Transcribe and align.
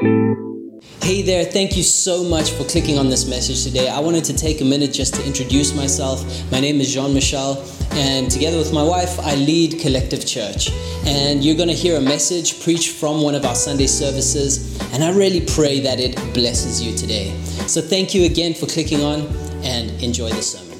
Hey 0.00 1.20
there, 1.20 1.44
thank 1.44 1.76
you 1.76 1.82
so 1.82 2.24
much 2.24 2.52
for 2.52 2.64
clicking 2.64 2.96
on 2.96 3.10
this 3.10 3.28
message 3.28 3.64
today. 3.64 3.90
I 3.90 4.00
wanted 4.00 4.24
to 4.24 4.32
take 4.34 4.62
a 4.62 4.64
minute 4.64 4.94
just 4.94 5.12
to 5.16 5.26
introduce 5.26 5.74
myself. 5.74 6.24
My 6.50 6.58
name 6.58 6.80
is 6.80 6.90
Jean 6.90 7.12
Michel, 7.12 7.62
and 7.90 8.30
together 8.30 8.56
with 8.56 8.72
my 8.72 8.82
wife, 8.82 9.20
I 9.20 9.34
lead 9.34 9.78
Collective 9.78 10.26
Church. 10.26 10.70
And 11.04 11.44
you're 11.44 11.54
going 11.54 11.68
to 11.68 11.74
hear 11.74 11.98
a 11.98 12.00
message 12.00 12.62
preached 12.62 12.96
from 12.96 13.20
one 13.20 13.34
of 13.34 13.44
our 13.44 13.54
Sunday 13.54 13.86
services, 13.86 14.80
and 14.94 15.04
I 15.04 15.10
really 15.10 15.42
pray 15.42 15.80
that 15.80 16.00
it 16.00 16.16
blesses 16.32 16.80
you 16.82 16.96
today. 16.96 17.38
So 17.66 17.82
thank 17.82 18.14
you 18.14 18.24
again 18.24 18.54
for 18.54 18.64
clicking 18.64 19.02
on, 19.02 19.26
and 19.62 19.90
enjoy 20.02 20.30
the 20.30 20.40
sermon. 20.40 20.78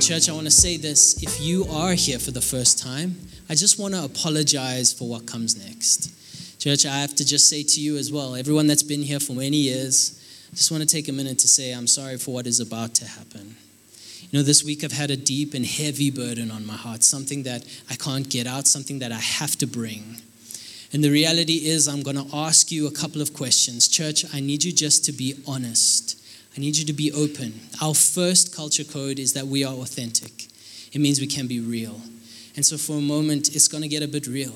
Church, 0.00 0.30
I 0.30 0.32
want 0.32 0.46
to 0.46 0.50
say 0.50 0.78
this. 0.78 1.22
If 1.22 1.42
you 1.42 1.66
are 1.66 1.92
here 1.92 2.18
for 2.18 2.30
the 2.30 2.40
first 2.40 2.78
time, 2.78 3.16
I 3.50 3.54
just 3.54 3.78
want 3.78 3.92
to 3.92 4.02
apologize 4.02 4.94
for 4.94 5.06
what 5.06 5.26
comes 5.26 5.62
next. 5.62 6.16
Church, 6.60 6.84
I 6.84 6.98
have 6.98 7.14
to 7.14 7.24
just 7.24 7.48
say 7.48 7.62
to 7.62 7.80
you 7.80 7.96
as 7.96 8.12
well, 8.12 8.34
everyone 8.36 8.66
that's 8.66 8.82
been 8.82 9.00
here 9.02 9.18
for 9.18 9.32
many 9.32 9.56
years, 9.56 10.22
I 10.52 10.56
just 10.56 10.70
want 10.70 10.82
to 10.82 10.86
take 10.86 11.08
a 11.08 11.12
minute 11.12 11.38
to 11.38 11.48
say 11.48 11.72
I'm 11.72 11.86
sorry 11.86 12.18
for 12.18 12.34
what 12.34 12.46
is 12.46 12.60
about 12.60 12.94
to 12.96 13.06
happen. 13.06 13.56
You 14.20 14.38
know, 14.38 14.42
this 14.42 14.62
week 14.62 14.84
I've 14.84 14.92
had 14.92 15.10
a 15.10 15.16
deep 15.16 15.54
and 15.54 15.64
heavy 15.64 16.10
burden 16.10 16.50
on 16.50 16.66
my 16.66 16.74
heart, 16.74 17.02
something 17.02 17.44
that 17.44 17.64
I 17.88 17.94
can't 17.94 18.28
get 18.28 18.46
out, 18.46 18.66
something 18.66 18.98
that 18.98 19.10
I 19.10 19.18
have 19.18 19.56
to 19.56 19.66
bring. 19.66 20.16
And 20.92 21.02
the 21.02 21.10
reality 21.10 21.66
is, 21.66 21.88
I'm 21.88 22.02
going 22.02 22.16
to 22.16 22.36
ask 22.36 22.70
you 22.70 22.86
a 22.86 22.90
couple 22.90 23.22
of 23.22 23.32
questions. 23.32 23.88
Church, 23.88 24.26
I 24.34 24.40
need 24.40 24.62
you 24.62 24.70
just 24.70 25.02
to 25.06 25.12
be 25.12 25.42
honest. 25.46 26.22
I 26.54 26.60
need 26.60 26.76
you 26.76 26.84
to 26.84 26.92
be 26.92 27.10
open. 27.10 27.58
Our 27.80 27.94
first 27.94 28.54
culture 28.54 28.84
code 28.84 29.18
is 29.18 29.32
that 29.32 29.46
we 29.46 29.64
are 29.64 29.72
authentic, 29.72 30.48
it 30.92 31.00
means 31.00 31.20
we 31.20 31.26
can 31.26 31.46
be 31.46 31.60
real. 31.60 32.02
And 32.54 32.66
so, 32.66 32.76
for 32.76 32.98
a 32.98 33.00
moment, 33.00 33.56
it's 33.56 33.68
going 33.68 33.82
to 33.82 33.88
get 33.88 34.02
a 34.02 34.08
bit 34.08 34.26
real. 34.26 34.52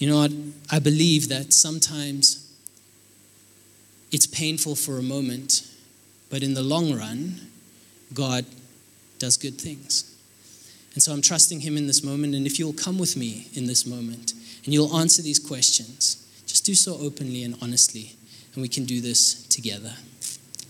You 0.00 0.08
know 0.08 0.16
what? 0.16 0.32
I 0.70 0.78
believe 0.78 1.28
that 1.28 1.52
sometimes 1.52 2.50
it's 4.10 4.26
painful 4.26 4.74
for 4.74 4.96
a 4.96 5.02
moment, 5.02 5.68
but 6.30 6.42
in 6.42 6.54
the 6.54 6.62
long 6.62 6.96
run, 6.96 7.38
God 8.14 8.46
does 9.18 9.36
good 9.36 9.60
things. 9.60 10.16
And 10.94 11.02
so 11.02 11.12
I'm 11.12 11.20
trusting 11.20 11.60
Him 11.60 11.76
in 11.76 11.86
this 11.86 12.02
moment. 12.02 12.34
And 12.34 12.46
if 12.46 12.58
you'll 12.58 12.72
come 12.72 12.98
with 12.98 13.14
me 13.14 13.48
in 13.52 13.66
this 13.66 13.84
moment 13.86 14.32
and 14.64 14.72
you'll 14.72 14.96
answer 14.96 15.20
these 15.20 15.38
questions, 15.38 16.26
just 16.46 16.64
do 16.64 16.74
so 16.74 16.96
openly 16.98 17.44
and 17.44 17.54
honestly, 17.60 18.16
and 18.54 18.62
we 18.62 18.68
can 18.68 18.86
do 18.86 19.02
this 19.02 19.46
together. 19.48 19.92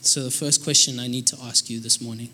So, 0.02 0.24
the 0.24 0.30
first 0.32 0.64
question 0.64 0.98
I 0.98 1.06
need 1.06 1.28
to 1.28 1.38
ask 1.44 1.70
you 1.70 1.78
this 1.78 2.00
morning 2.00 2.30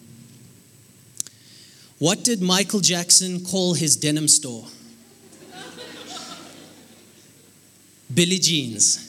What 1.99 2.25
did 2.25 2.41
Michael 2.41 2.81
Jackson 2.81 3.45
call 3.45 3.75
his 3.75 3.97
denim 3.97 4.29
store? 4.29 4.65
Billie 8.13 8.39
Jeans. 8.39 9.03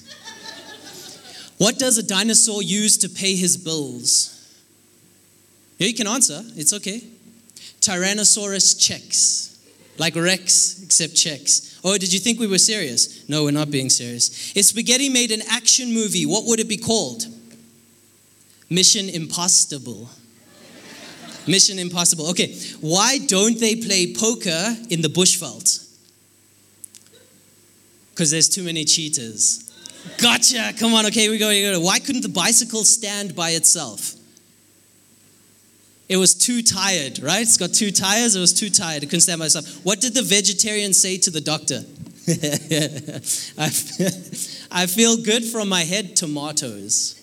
What 1.58 1.80
does 1.80 1.98
a 1.98 2.04
dinosaur 2.04 2.62
use 2.62 2.98
to 2.98 3.10
pay 3.10 3.36
his 3.36 3.58
bills? 3.58 4.34
Yeah, 5.78 5.88
you 5.88 5.94
can 5.94 6.08
answer. 6.08 6.42
It's 6.56 6.74
okay. 6.74 7.02
Tyrannosaurus 7.82 8.80
checks. 8.80 9.60
Like 9.98 10.16
Rex, 10.16 10.84
except 10.84 11.16
checks. 11.16 11.80
Oh, 11.84 11.98
did 11.98 12.14
you 12.14 12.20
think 12.20 12.40
we 12.40 12.48
were 12.48 12.60
serious? 12.60 13.28
No, 13.28 13.44
we're 13.44 13.52
not 13.52 13.72
being 13.72 13.90
serious. 13.90 14.56
If 14.56 14.66
spaghetti 14.66 15.10
made 15.10 15.32
an 15.32 15.42
action 15.50 15.94
movie, 15.94 16.26
what 16.26 16.46
would 16.46 16.60
it 16.60 16.70
be 16.70 16.78
called? 16.78 17.26
Mission 18.70 19.10
Impossible. 19.10 20.10
Mission 21.48 21.80
Impossible. 21.80 22.30
Okay, 22.30 22.56
why 22.82 23.20
don't 23.20 23.60
they 23.60 23.76
play 23.76 24.14
poker 24.14 24.76
in 24.90 25.02
the 25.02 25.08
bushveld? 25.08 25.77
Because 28.18 28.32
there's 28.32 28.50
too 28.50 28.64
many 28.64 28.84
cheaters. 28.84 29.72
Gotcha. 30.18 30.74
Come 30.80 30.96
on. 30.96 31.06
Okay, 31.06 31.30
we 31.30 31.38
go. 31.38 31.50
We 31.50 31.62
go. 31.62 31.80
Why 31.80 32.00
couldn't 32.00 32.24
the 32.24 32.30
bicycle 32.30 32.84
stand 32.84 33.36
by 33.36 33.52
itself? 33.52 34.16
It 36.10 36.18
was 36.18 36.34
too 36.34 36.64
tired, 36.64 37.20
right? 37.20 37.44
It's 37.44 37.58
got 37.58 37.76
two 37.76 37.92
tires. 37.92 38.36
It 38.36 38.40
was 38.40 38.54
too 38.54 38.72
tired. 38.72 39.04
It 39.04 39.06
couldn't 39.06 39.22
stand 39.22 39.38
by 39.38 39.46
itself. 39.46 39.68
What 39.86 40.02
did 40.02 40.16
the 40.16 40.24
vegetarian 40.24 40.94
say 40.94 41.20
to 41.20 41.30
the 41.30 41.42
doctor? 41.42 41.84
I 44.72 44.88
feel 44.88 45.18
good 45.18 45.46
from 45.46 45.70
my 45.70 45.82
head. 45.82 46.16
Tomatoes. 46.16 47.22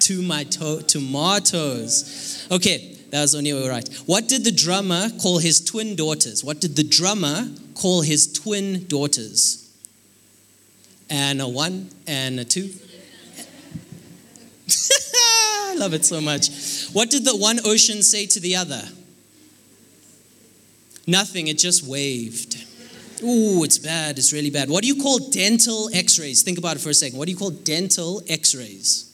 To 0.00 0.20
my 0.20 0.44
to- 0.44 0.82
tomatoes. 0.82 2.46
Okay, 2.50 2.98
that 3.10 3.22
was 3.22 3.34
only 3.34 3.52
right. 3.52 3.88
What 4.04 4.28
did 4.28 4.44
the 4.44 4.52
drummer 4.52 5.08
call 5.22 5.38
his 5.38 5.64
twin 5.64 5.96
daughters? 5.96 6.44
What 6.44 6.60
did 6.60 6.76
the 6.76 6.84
drummer 6.84 7.48
call 7.74 8.02
his 8.02 8.30
twin 8.30 8.86
daughters? 8.86 9.63
And 11.10 11.40
a 11.40 11.48
one 11.48 11.90
and 12.06 12.40
a 12.40 12.44
two. 12.44 12.70
I 14.70 15.76
love 15.76 15.94
it 15.94 16.04
so 16.04 16.20
much. 16.20 16.88
What 16.92 17.10
did 17.10 17.24
the 17.24 17.36
one 17.36 17.58
ocean 17.64 18.02
say 18.02 18.26
to 18.26 18.40
the 18.40 18.56
other? 18.56 18.82
Nothing, 21.06 21.48
it 21.48 21.58
just 21.58 21.86
waved. 21.86 22.64
Ooh, 23.22 23.62
it's 23.64 23.78
bad, 23.78 24.18
it's 24.18 24.32
really 24.32 24.50
bad. 24.50 24.68
What 24.68 24.82
do 24.82 24.88
you 24.88 25.02
call 25.02 25.18
dental 25.30 25.90
x 25.92 26.18
rays? 26.18 26.42
Think 26.42 26.58
about 26.58 26.76
it 26.76 26.80
for 26.80 26.90
a 26.90 26.94
second. 26.94 27.18
What 27.18 27.26
do 27.26 27.32
you 27.32 27.38
call 27.38 27.50
dental 27.50 28.22
x 28.28 28.54
rays? 28.54 29.10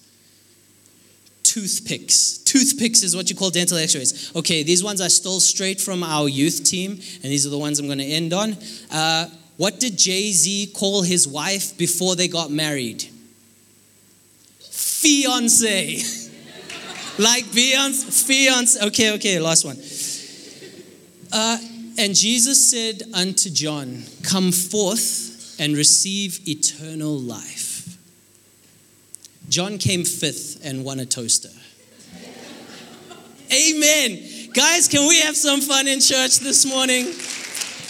Toothpicks. 1.42 2.38
Toothpicks 2.38 3.02
is 3.02 3.16
what 3.16 3.28
you 3.28 3.36
call 3.36 3.50
dental 3.50 3.76
x 3.76 3.94
rays. 3.94 4.32
Okay, 4.36 4.62
these 4.62 4.84
ones 4.84 5.00
I 5.00 5.08
stole 5.08 5.40
straight 5.40 5.80
from 5.80 6.02
our 6.02 6.28
youth 6.28 6.64
team, 6.64 6.92
and 6.92 7.24
these 7.24 7.46
are 7.46 7.50
the 7.50 7.58
ones 7.58 7.78
I'm 7.78 7.86
going 7.86 7.98
to 7.98 8.04
end 8.04 8.32
on. 8.32 8.56
Uh, 8.90 9.26
what 9.60 9.78
did 9.78 9.98
Jay 9.98 10.32
Z 10.32 10.68
call 10.74 11.02
his 11.02 11.28
wife 11.28 11.76
before 11.76 12.16
they 12.16 12.28
got 12.28 12.50
married? 12.50 13.02
Fiance. 14.58 15.96
like 17.18 17.44
Beyonce, 17.44 18.26
fiance. 18.26 18.86
Okay, 18.86 19.12
okay, 19.12 19.38
last 19.38 19.66
one. 19.66 19.76
Uh, 21.30 21.58
and 21.98 22.14
Jesus 22.14 22.70
said 22.70 23.02
unto 23.12 23.50
John, 23.50 24.04
Come 24.22 24.50
forth 24.50 25.60
and 25.60 25.76
receive 25.76 26.40
eternal 26.48 27.18
life. 27.18 27.98
John 29.50 29.76
came 29.76 30.04
fifth 30.04 30.64
and 30.64 30.86
won 30.86 31.00
a 31.00 31.04
toaster. 31.04 31.50
Amen. 33.52 34.52
Guys, 34.54 34.88
can 34.88 35.06
we 35.06 35.20
have 35.20 35.36
some 35.36 35.60
fun 35.60 35.86
in 35.86 36.00
church 36.00 36.38
this 36.38 36.64
morning? 36.64 37.12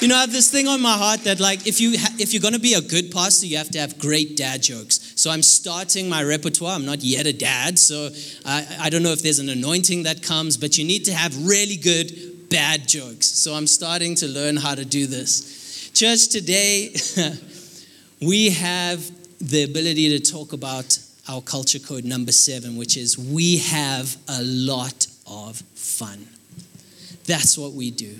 You 0.01 0.09
know, 0.09 0.17
I 0.17 0.21
have 0.23 0.33
this 0.33 0.51
thing 0.51 0.67
on 0.67 0.81
my 0.81 0.97
heart 0.97 1.25
that 1.25 1.41
like 1.41 1.67
if 1.67 1.79
you 1.79 1.99
ha- 1.99 2.15
if 2.19 2.33
you're 2.33 2.41
going 2.41 2.55
to 2.55 2.61
be 2.61 2.73
a 2.73 2.81
good 2.81 3.13
pastor, 3.13 3.45
you 3.45 3.59
have 3.59 3.69
to 3.73 3.79
have 3.79 3.99
great 3.99 4.35
dad 4.35 4.63
jokes. 4.63 5.13
So 5.15 5.31
I'm 5.31 5.43
starting 5.43 6.09
my 6.09 6.23
repertoire. 6.23 6.75
I'm 6.75 6.87
not 6.87 7.05
yet 7.05 7.27
a 7.27 7.35
dad, 7.35 7.79
so 7.79 8.09
I, 8.47 8.67
I 8.81 8.89
don't 8.89 9.03
know 9.03 9.13
if 9.13 9.21
there's 9.23 9.41
an 9.41 9.51
anointing 9.51 10.05
that 10.05 10.23
comes, 10.23 10.57
but 10.57 10.79
you 10.79 10.87
need 10.87 11.05
to 11.05 11.13
have 11.13 11.37
really 11.47 11.77
good 11.77 12.49
bad 12.49 12.89
jokes. 12.89 13.27
So 13.27 13.53
I'm 13.53 13.67
starting 13.67 14.15
to 14.17 14.27
learn 14.27 14.57
how 14.57 14.75
to 14.75 14.87
do 14.87 15.07
this. 15.07 15.91
Church, 15.93 16.29
today 16.29 16.95
we 18.23 18.49
have 18.51 19.05
the 19.39 19.65
ability 19.65 20.19
to 20.19 20.33
talk 20.33 20.55
about 20.55 20.99
our 21.29 21.43
culture 21.43 21.79
code 21.79 22.07
number 22.07 22.33
seven, 22.33 22.79
which 22.79 22.97
is 22.97 23.19
we 23.19 23.59
have 23.59 24.17
a 24.29 24.43
lot 24.43 25.07
of 25.27 25.59
fun. 25.75 26.27
That's 27.27 27.59
what 27.59 27.73
we 27.75 27.91
do. 27.91 28.17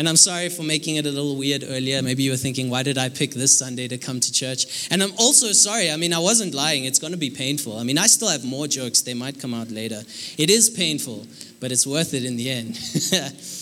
And 0.00 0.08
I'm 0.08 0.16
sorry 0.16 0.48
for 0.48 0.62
making 0.62 0.96
it 0.96 1.04
a 1.04 1.10
little 1.10 1.36
weird 1.36 1.62
earlier. 1.62 2.00
Maybe 2.00 2.22
you 2.22 2.30
were 2.30 2.38
thinking, 2.38 2.70
why 2.70 2.82
did 2.82 2.96
I 2.96 3.10
pick 3.10 3.32
this 3.32 3.58
Sunday 3.58 3.86
to 3.86 3.98
come 3.98 4.18
to 4.18 4.32
church? 4.32 4.88
And 4.90 5.02
I'm 5.02 5.12
also 5.18 5.52
sorry. 5.52 5.90
I 5.90 5.98
mean, 5.98 6.14
I 6.14 6.18
wasn't 6.18 6.54
lying. 6.54 6.86
It's 6.86 6.98
going 6.98 7.12
to 7.12 7.18
be 7.18 7.28
painful. 7.28 7.76
I 7.76 7.82
mean, 7.82 7.98
I 7.98 8.06
still 8.06 8.28
have 8.28 8.42
more 8.42 8.66
jokes. 8.66 9.02
They 9.02 9.12
might 9.12 9.38
come 9.38 9.52
out 9.52 9.70
later. 9.70 10.00
It 10.38 10.48
is 10.48 10.70
painful, 10.70 11.26
but 11.60 11.70
it's 11.70 11.86
worth 11.86 12.14
it 12.14 12.24
in 12.24 12.36
the 12.36 12.48
end. 12.48 12.78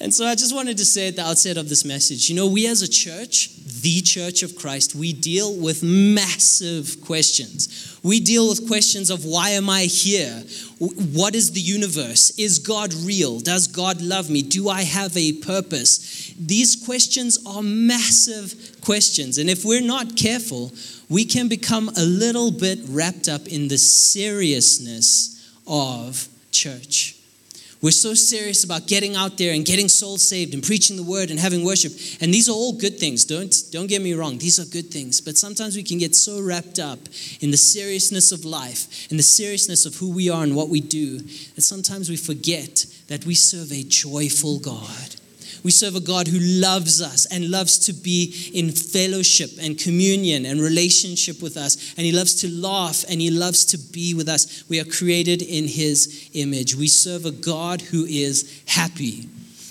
and 0.00 0.14
so 0.14 0.26
I 0.26 0.36
just 0.36 0.54
wanted 0.54 0.78
to 0.78 0.84
say 0.84 1.08
at 1.08 1.16
the 1.16 1.22
outset 1.22 1.56
of 1.56 1.68
this 1.68 1.84
message 1.84 2.28
you 2.30 2.36
know, 2.36 2.46
we 2.46 2.66
as 2.66 2.82
a 2.82 2.88
church, 2.88 3.50
the 3.82 4.00
church 4.00 4.42
of 4.42 4.56
Christ, 4.56 4.94
we 4.94 5.12
deal 5.12 5.54
with 5.56 5.82
massive 5.82 7.00
questions. 7.04 7.98
We 8.02 8.20
deal 8.20 8.48
with 8.48 8.66
questions 8.68 9.10
of 9.10 9.24
why 9.24 9.50
am 9.50 9.68
I 9.68 9.82
here? 9.82 10.44
What 10.78 11.34
is 11.34 11.52
the 11.52 11.60
universe? 11.60 12.30
Is 12.38 12.60
God 12.60 12.94
real? 12.94 13.40
Does 13.40 13.66
God 13.66 14.00
love 14.00 14.30
me? 14.30 14.42
Do 14.42 14.68
I 14.68 14.82
have 14.82 15.16
a 15.16 15.32
purpose? 15.32 16.32
These 16.38 16.84
questions 16.84 17.38
are 17.44 17.62
massive 17.62 18.80
questions. 18.80 19.38
And 19.38 19.50
if 19.50 19.64
we're 19.64 19.80
not 19.80 20.16
careful, 20.16 20.72
we 21.08 21.24
can 21.24 21.48
become 21.48 21.88
a 21.96 22.04
little 22.04 22.52
bit 22.52 22.78
wrapped 22.88 23.28
up 23.28 23.48
in 23.48 23.66
the 23.66 23.78
seriousness 23.78 25.52
of 25.66 26.28
church. 26.52 27.17
We're 27.80 27.92
so 27.92 28.14
serious 28.14 28.64
about 28.64 28.88
getting 28.88 29.14
out 29.14 29.38
there 29.38 29.54
and 29.54 29.64
getting 29.64 29.88
souls 29.88 30.26
saved 30.26 30.52
and 30.52 30.62
preaching 30.62 30.96
the 30.96 31.04
word 31.04 31.30
and 31.30 31.38
having 31.38 31.64
worship. 31.64 31.92
And 32.20 32.34
these 32.34 32.48
are 32.48 32.52
all 32.52 32.72
good 32.72 32.98
things. 32.98 33.24
Don't, 33.24 33.54
don't 33.70 33.86
get 33.86 34.02
me 34.02 34.14
wrong. 34.14 34.38
These 34.38 34.58
are 34.58 34.64
good 34.64 34.90
things. 34.90 35.20
But 35.20 35.36
sometimes 35.36 35.76
we 35.76 35.84
can 35.84 35.98
get 35.98 36.16
so 36.16 36.42
wrapped 36.42 36.80
up 36.80 36.98
in 37.40 37.52
the 37.52 37.56
seriousness 37.56 38.32
of 38.32 38.44
life, 38.44 39.10
in 39.12 39.16
the 39.16 39.22
seriousness 39.22 39.86
of 39.86 39.94
who 39.94 40.10
we 40.10 40.28
are 40.28 40.42
and 40.42 40.56
what 40.56 40.68
we 40.68 40.80
do, 40.80 41.18
that 41.18 41.62
sometimes 41.62 42.10
we 42.10 42.16
forget 42.16 42.84
that 43.06 43.24
we 43.24 43.34
serve 43.34 43.70
a 43.70 43.84
joyful 43.84 44.58
God. 44.58 45.14
We 45.62 45.70
serve 45.70 45.96
a 45.96 46.00
God 46.00 46.28
who 46.28 46.38
loves 46.38 47.00
us 47.00 47.26
and 47.26 47.50
loves 47.50 47.78
to 47.86 47.92
be 47.92 48.50
in 48.54 48.70
fellowship 48.70 49.50
and 49.60 49.78
communion 49.78 50.46
and 50.46 50.60
relationship 50.60 51.42
with 51.42 51.56
us. 51.56 51.94
And 51.96 52.06
He 52.06 52.12
loves 52.12 52.34
to 52.36 52.48
laugh 52.48 53.04
and 53.08 53.20
He 53.20 53.30
loves 53.30 53.64
to 53.66 53.78
be 53.78 54.14
with 54.14 54.28
us. 54.28 54.64
We 54.68 54.80
are 54.80 54.84
created 54.84 55.42
in 55.42 55.66
His 55.66 56.30
image. 56.34 56.74
We 56.74 56.88
serve 56.88 57.24
a 57.24 57.30
God 57.30 57.80
who 57.80 58.04
is 58.04 58.62
happy. 58.66 59.28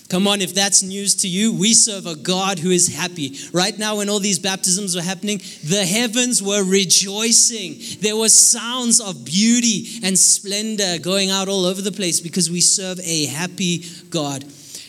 Come 0.09 0.25
on, 0.25 0.41
if 0.41 0.53
that's 0.53 0.83
news 0.83 1.15
to 1.15 1.27
you, 1.27 1.53
we 1.53 1.73
serve 1.73 2.05
a 2.05 2.15
God 2.15 2.59
who 2.59 2.71
is 2.71 2.95
happy. 2.95 3.37
Right 3.51 3.77
now, 3.77 3.97
when 3.97 4.09
all 4.09 4.19
these 4.19 4.39
baptisms 4.39 4.95
were 4.95 5.01
happening, 5.01 5.41
the 5.65 5.85
heavens 5.85 6.41
were 6.41 6.63
rejoicing. 6.63 7.75
There 7.99 8.15
were 8.15 8.29
sounds 8.29 9.01
of 9.01 9.25
beauty 9.25 9.99
and 10.03 10.17
splendor 10.17 10.97
going 10.99 11.29
out 11.29 11.49
all 11.49 11.65
over 11.65 11.81
the 11.81 11.91
place 11.91 12.21
because 12.21 12.49
we 12.49 12.61
serve 12.61 13.01
a 13.01 13.25
happy 13.25 13.83
God. 14.09 14.45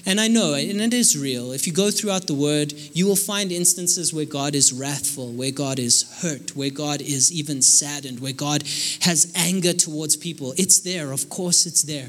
And 0.08 0.18
I 0.18 0.26
know, 0.26 0.54
and 0.54 0.80
it 0.80 0.94
is 0.94 1.18
real. 1.18 1.52
If 1.52 1.66
you 1.66 1.72
go 1.74 1.90
throughout 1.90 2.28
the 2.28 2.32
word, 2.32 2.72
you 2.94 3.06
will 3.06 3.14
find 3.14 3.52
instances 3.52 4.10
where 4.10 4.24
God 4.24 4.54
is 4.54 4.72
wrathful, 4.72 5.32
where 5.32 5.50
God 5.50 5.78
is 5.78 6.22
hurt, 6.22 6.56
where 6.56 6.70
God 6.70 7.02
is 7.02 7.30
even 7.30 7.60
saddened, 7.60 8.18
where 8.18 8.32
God 8.32 8.62
has 9.02 9.30
anger 9.36 9.74
towards 9.74 10.16
people. 10.16 10.54
It's 10.56 10.80
there, 10.80 11.12
of 11.12 11.28
course, 11.28 11.66
it's 11.66 11.82
there. 11.82 12.08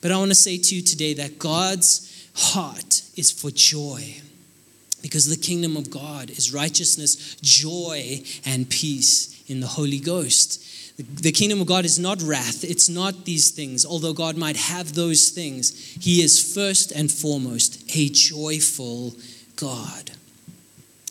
But 0.00 0.12
I 0.12 0.16
want 0.16 0.30
to 0.30 0.36
say 0.36 0.58
to 0.58 0.76
you 0.76 0.80
today 0.80 1.12
that 1.14 1.40
God's 1.40 2.30
heart 2.36 3.02
is 3.16 3.32
for 3.32 3.50
joy 3.50 4.20
because 5.02 5.26
the 5.26 5.36
kingdom 5.36 5.76
of 5.76 5.90
God 5.90 6.30
is 6.30 6.54
righteousness, 6.54 7.34
joy, 7.42 8.22
and 8.46 8.70
peace 8.70 9.42
in 9.48 9.58
the 9.58 9.66
Holy 9.66 9.98
Ghost. 9.98 10.63
The 10.96 11.32
kingdom 11.32 11.60
of 11.60 11.66
God 11.66 11.84
is 11.84 11.98
not 11.98 12.22
wrath, 12.22 12.62
it's 12.62 12.88
not 12.88 13.24
these 13.24 13.50
things. 13.50 13.84
Although 13.84 14.12
God 14.12 14.36
might 14.36 14.56
have 14.56 14.94
those 14.94 15.30
things, 15.30 15.72
He 16.00 16.22
is 16.22 16.54
first 16.54 16.92
and 16.92 17.10
foremost 17.10 17.82
a 17.96 18.08
joyful 18.10 19.14
God. 19.56 20.12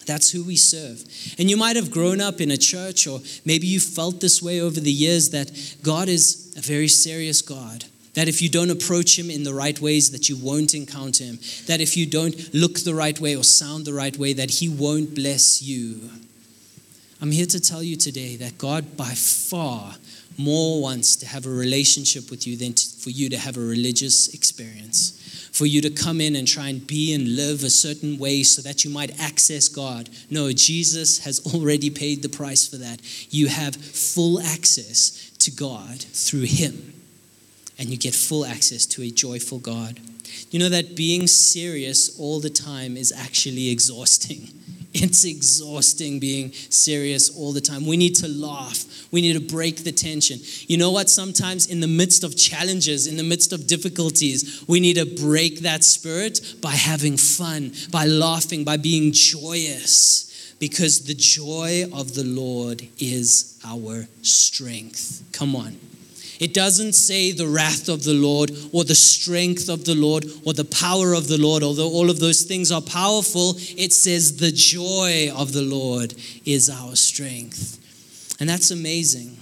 That's 0.05 0.31
who 0.31 0.43
we 0.43 0.55
serve. 0.55 1.03
And 1.37 1.49
you 1.49 1.57
might 1.57 1.75
have 1.75 1.91
grown 1.91 2.21
up 2.21 2.41
in 2.41 2.51
a 2.51 2.57
church, 2.57 3.07
or 3.07 3.19
maybe 3.45 3.67
you 3.67 3.79
felt 3.79 4.21
this 4.21 4.41
way 4.41 4.61
over 4.61 4.79
the 4.79 4.91
years 4.91 5.29
that 5.31 5.51
God 5.81 6.09
is 6.09 6.53
a 6.57 6.61
very 6.61 6.87
serious 6.87 7.41
God. 7.41 7.85
That 8.13 8.27
if 8.27 8.41
you 8.41 8.49
don't 8.49 8.69
approach 8.69 9.17
him 9.17 9.29
in 9.29 9.43
the 9.43 9.53
right 9.53 9.79
ways, 9.79 10.11
that 10.11 10.29
you 10.29 10.37
won't 10.37 10.75
encounter 10.75 11.23
him. 11.23 11.39
That 11.65 11.81
if 11.81 11.97
you 11.97 12.05
don't 12.05 12.53
look 12.53 12.79
the 12.79 12.93
right 12.93 13.19
way 13.19 13.35
or 13.35 13.43
sound 13.43 13.85
the 13.85 13.93
right 13.93 14.15
way, 14.15 14.33
that 14.33 14.51
he 14.51 14.69
won't 14.69 15.15
bless 15.15 15.61
you. 15.63 16.09
I'm 17.23 17.31
here 17.31 17.45
to 17.45 17.59
tell 17.61 17.81
you 17.81 17.95
today 17.95 18.35
that 18.35 18.57
God, 18.57 18.97
by 18.97 19.13
far, 19.13 19.95
more 20.37 20.81
wants 20.81 21.15
to 21.15 21.25
have 21.25 21.45
a 21.45 21.49
relationship 21.49 22.29
with 22.29 22.45
you 22.45 22.57
than 22.57 22.73
to, 22.73 22.85
for 22.97 23.11
you 23.11 23.29
to 23.29 23.37
have 23.37 23.55
a 23.55 23.61
religious 23.61 24.33
experience. 24.33 25.47
For 25.53 25.65
you 25.65 25.79
to 25.83 25.89
come 25.89 26.19
in 26.19 26.35
and 26.35 26.45
try 26.45 26.67
and 26.67 26.85
be 26.85 27.13
and 27.13 27.37
live 27.37 27.63
a 27.63 27.69
certain 27.69 28.17
way 28.17 28.43
so 28.43 28.61
that 28.63 28.83
you 28.83 28.91
might 28.91 29.17
access 29.21 29.69
God. 29.69 30.09
No, 30.29 30.51
Jesus 30.51 31.19
has 31.19 31.39
already 31.55 31.89
paid 31.89 32.23
the 32.23 32.27
price 32.27 32.67
for 32.67 32.75
that. 32.75 32.99
You 33.33 33.47
have 33.47 33.73
full 33.73 34.41
access 34.41 35.31
to 35.39 35.51
God 35.51 36.01
through 36.01 36.47
Him 36.47 36.93
and 37.79 37.87
you 37.87 37.95
get 37.95 38.13
full 38.13 38.45
access 38.45 38.85
to 38.87 39.01
a 39.01 39.09
joyful 39.09 39.59
God. 39.59 39.97
You 40.51 40.59
know 40.59 40.67
that 40.67 40.97
being 40.97 41.27
serious 41.27 42.19
all 42.19 42.41
the 42.41 42.49
time 42.49 42.97
is 42.97 43.13
actually 43.13 43.69
exhausting. 43.71 44.49
It's 45.03 45.25
exhausting 45.25 46.19
being 46.19 46.51
serious 46.53 47.35
all 47.35 47.51
the 47.51 47.61
time. 47.61 47.87
We 47.87 47.97
need 47.97 48.15
to 48.17 48.27
laugh. 48.27 48.85
We 49.11 49.21
need 49.21 49.33
to 49.33 49.39
break 49.39 49.83
the 49.83 49.91
tension. 49.91 50.39
You 50.67 50.77
know 50.77 50.91
what? 50.91 51.09
Sometimes, 51.09 51.65
in 51.65 51.79
the 51.79 51.87
midst 51.87 52.23
of 52.23 52.37
challenges, 52.37 53.07
in 53.07 53.17
the 53.17 53.23
midst 53.23 53.53
of 53.53 53.65
difficulties, 53.65 54.63
we 54.67 54.79
need 54.79 54.97
to 54.97 55.05
break 55.05 55.61
that 55.61 55.83
spirit 55.83 56.55
by 56.61 56.71
having 56.71 57.17
fun, 57.17 57.71
by 57.89 58.05
laughing, 58.05 58.63
by 58.63 58.77
being 58.77 59.11
joyous, 59.13 60.55
because 60.59 61.05
the 61.05 61.15
joy 61.15 61.85
of 61.91 62.13
the 62.13 62.23
Lord 62.23 62.87
is 62.99 63.59
our 63.65 64.07
strength. 64.21 65.23
Come 65.31 65.55
on. 65.55 65.79
It 66.39 66.53
doesn't 66.53 66.93
say 66.93 67.31
the 67.31 67.47
wrath 67.47 67.89
of 67.89 68.03
the 68.03 68.13
Lord 68.13 68.51
or 68.71 68.83
the 68.83 68.95
strength 68.95 69.69
of 69.69 69.85
the 69.85 69.95
Lord 69.95 70.25
or 70.45 70.53
the 70.53 70.65
power 70.65 71.13
of 71.13 71.27
the 71.27 71.37
Lord, 71.37 71.63
although 71.63 71.89
all 71.89 72.09
of 72.09 72.19
those 72.19 72.43
things 72.43 72.71
are 72.71 72.81
powerful. 72.81 73.55
It 73.77 73.93
says 73.93 74.37
the 74.37 74.51
joy 74.51 75.31
of 75.35 75.53
the 75.53 75.61
Lord 75.61 76.13
is 76.45 76.69
our 76.69 76.95
strength. 76.95 77.79
And 78.39 78.49
that's 78.49 78.71
amazing. 78.71 79.37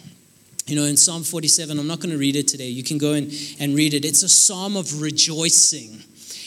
You 0.67 0.75
know, 0.75 0.83
in 0.83 0.95
Psalm 0.95 1.23
47, 1.23 1.77
I'm 1.79 1.87
not 1.87 1.99
going 1.99 2.11
to 2.11 2.17
read 2.17 2.35
it 2.35 2.47
today. 2.47 2.67
You 2.67 2.83
can 2.83 2.97
go 2.97 3.13
and, 3.13 3.31
and 3.59 3.75
read 3.75 3.93
it. 3.93 4.05
It's 4.05 4.23
a 4.23 4.29
psalm 4.29 4.77
of 4.77 5.01
rejoicing. 5.01 6.03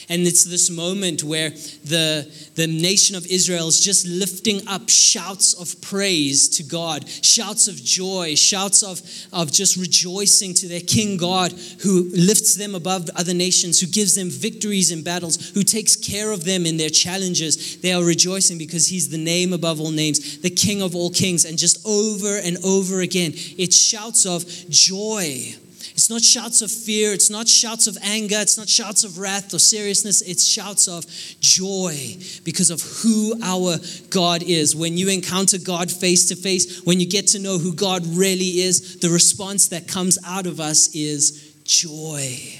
And 0.09 0.27
it's 0.27 0.43
this 0.43 0.69
moment 0.69 1.23
where 1.23 1.49
the, 1.49 2.31
the 2.55 2.67
nation 2.67 3.15
of 3.15 3.25
Israel 3.25 3.67
is 3.67 3.79
just 3.79 4.07
lifting 4.07 4.67
up 4.67 4.89
shouts 4.89 5.53
of 5.53 5.81
praise 5.81 6.47
to 6.49 6.63
God, 6.63 7.09
shouts 7.09 7.67
of 7.67 7.75
joy, 7.75 8.35
shouts 8.35 8.83
of, 8.83 9.01
of 9.33 9.51
just 9.51 9.77
rejoicing 9.77 10.53
to 10.55 10.67
their 10.67 10.81
King 10.81 11.17
God 11.17 11.51
who 11.81 12.09
lifts 12.13 12.55
them 12.55 12.75
above 12.75 13.09
other 13.15 13.33
nations, 13.33 13.79
who 13.79 13.87
gives 13.87 14.15
them 14.15 14.29
victories 14.29 14.91
in 14.91 15.03
battles, 15.03 15.49
who 15.51 15.63
takes 15.63 15.95
care 15.95 16.31
of 16.31 16.45
them 16.45 16.65
in 16.65 16.77
their 16.77 16.89
challenges. 16.89 17.77
They 17.77 17.93
are 17.93 18.03
rejoicing 18.03 18.57
because 18.57 18.87
He's 18.87 19.09
the 19.09 19.17
name 19.17 19.53
above 19.53 19.79
all 19.79 19.91
names, 19.91 20.39
the 20.39 20.49
King 20.49 20.81
of 20.81 20.95
all 20.95 21.09
kings. 21.09 21.45
And 21.45 21.57
just 21.57 21.85
over 21.85 22.37
and 22.37 22.57
over 22.63 23.01
again, 23.01 23.31
it's 23.57 23.75
shouts 23.75 24.25
of 24.25 24.45
joy 24.69 25.55
it's 25.91 26.09
not 26.09 26.21
shouts 26.21 26.61
of 26.61 26.71
fear, 26.71 27.13
it's 27.13 27.29
not 27.29 27.47
shouts 27.47 27.87
of 27.87 27.97
anger, 28.01 28.37
it's 28.39 28.57
not 28.57 28.69
shouts 28.69 29.03
of 29.03 29.17
wrath 29.17 29.53
or 29.53 29.59
seriousness, 29.59 30.21
it's 30.21 30.45
shouts 30.45 30.87
of 30.87 31.05
joy 31.39 32.17
because 32.43 32.69
of 32.69 32.81
who 32.81 33.39
our 33.43 33.77
God 34.09 34.43
is. 34.43 34.75
When 34.75 34.97
you 34.97 35.09
encounter 35.09 35.57
God 35.57 35.91
face 35.91 36.27
to 36.29 36.35
face, 36.35 36.83
when 36.83 36.99
you 36.99 37.07
get 37.07 37.27
to 37.27 37.39
know 37.39 37.57
who 37.57 37.73
God 37.73 38.05
really 38.07 38.61
is, 38.61 38.99
the 38.99 39.09
response 39.09 39.69
that 39.69 39.87
comes 39.87 40.17
out 40.25 40.47
of 40.47 40.59
us 40.59 40.95
is 40.95 41.55
joy 41.63 42.59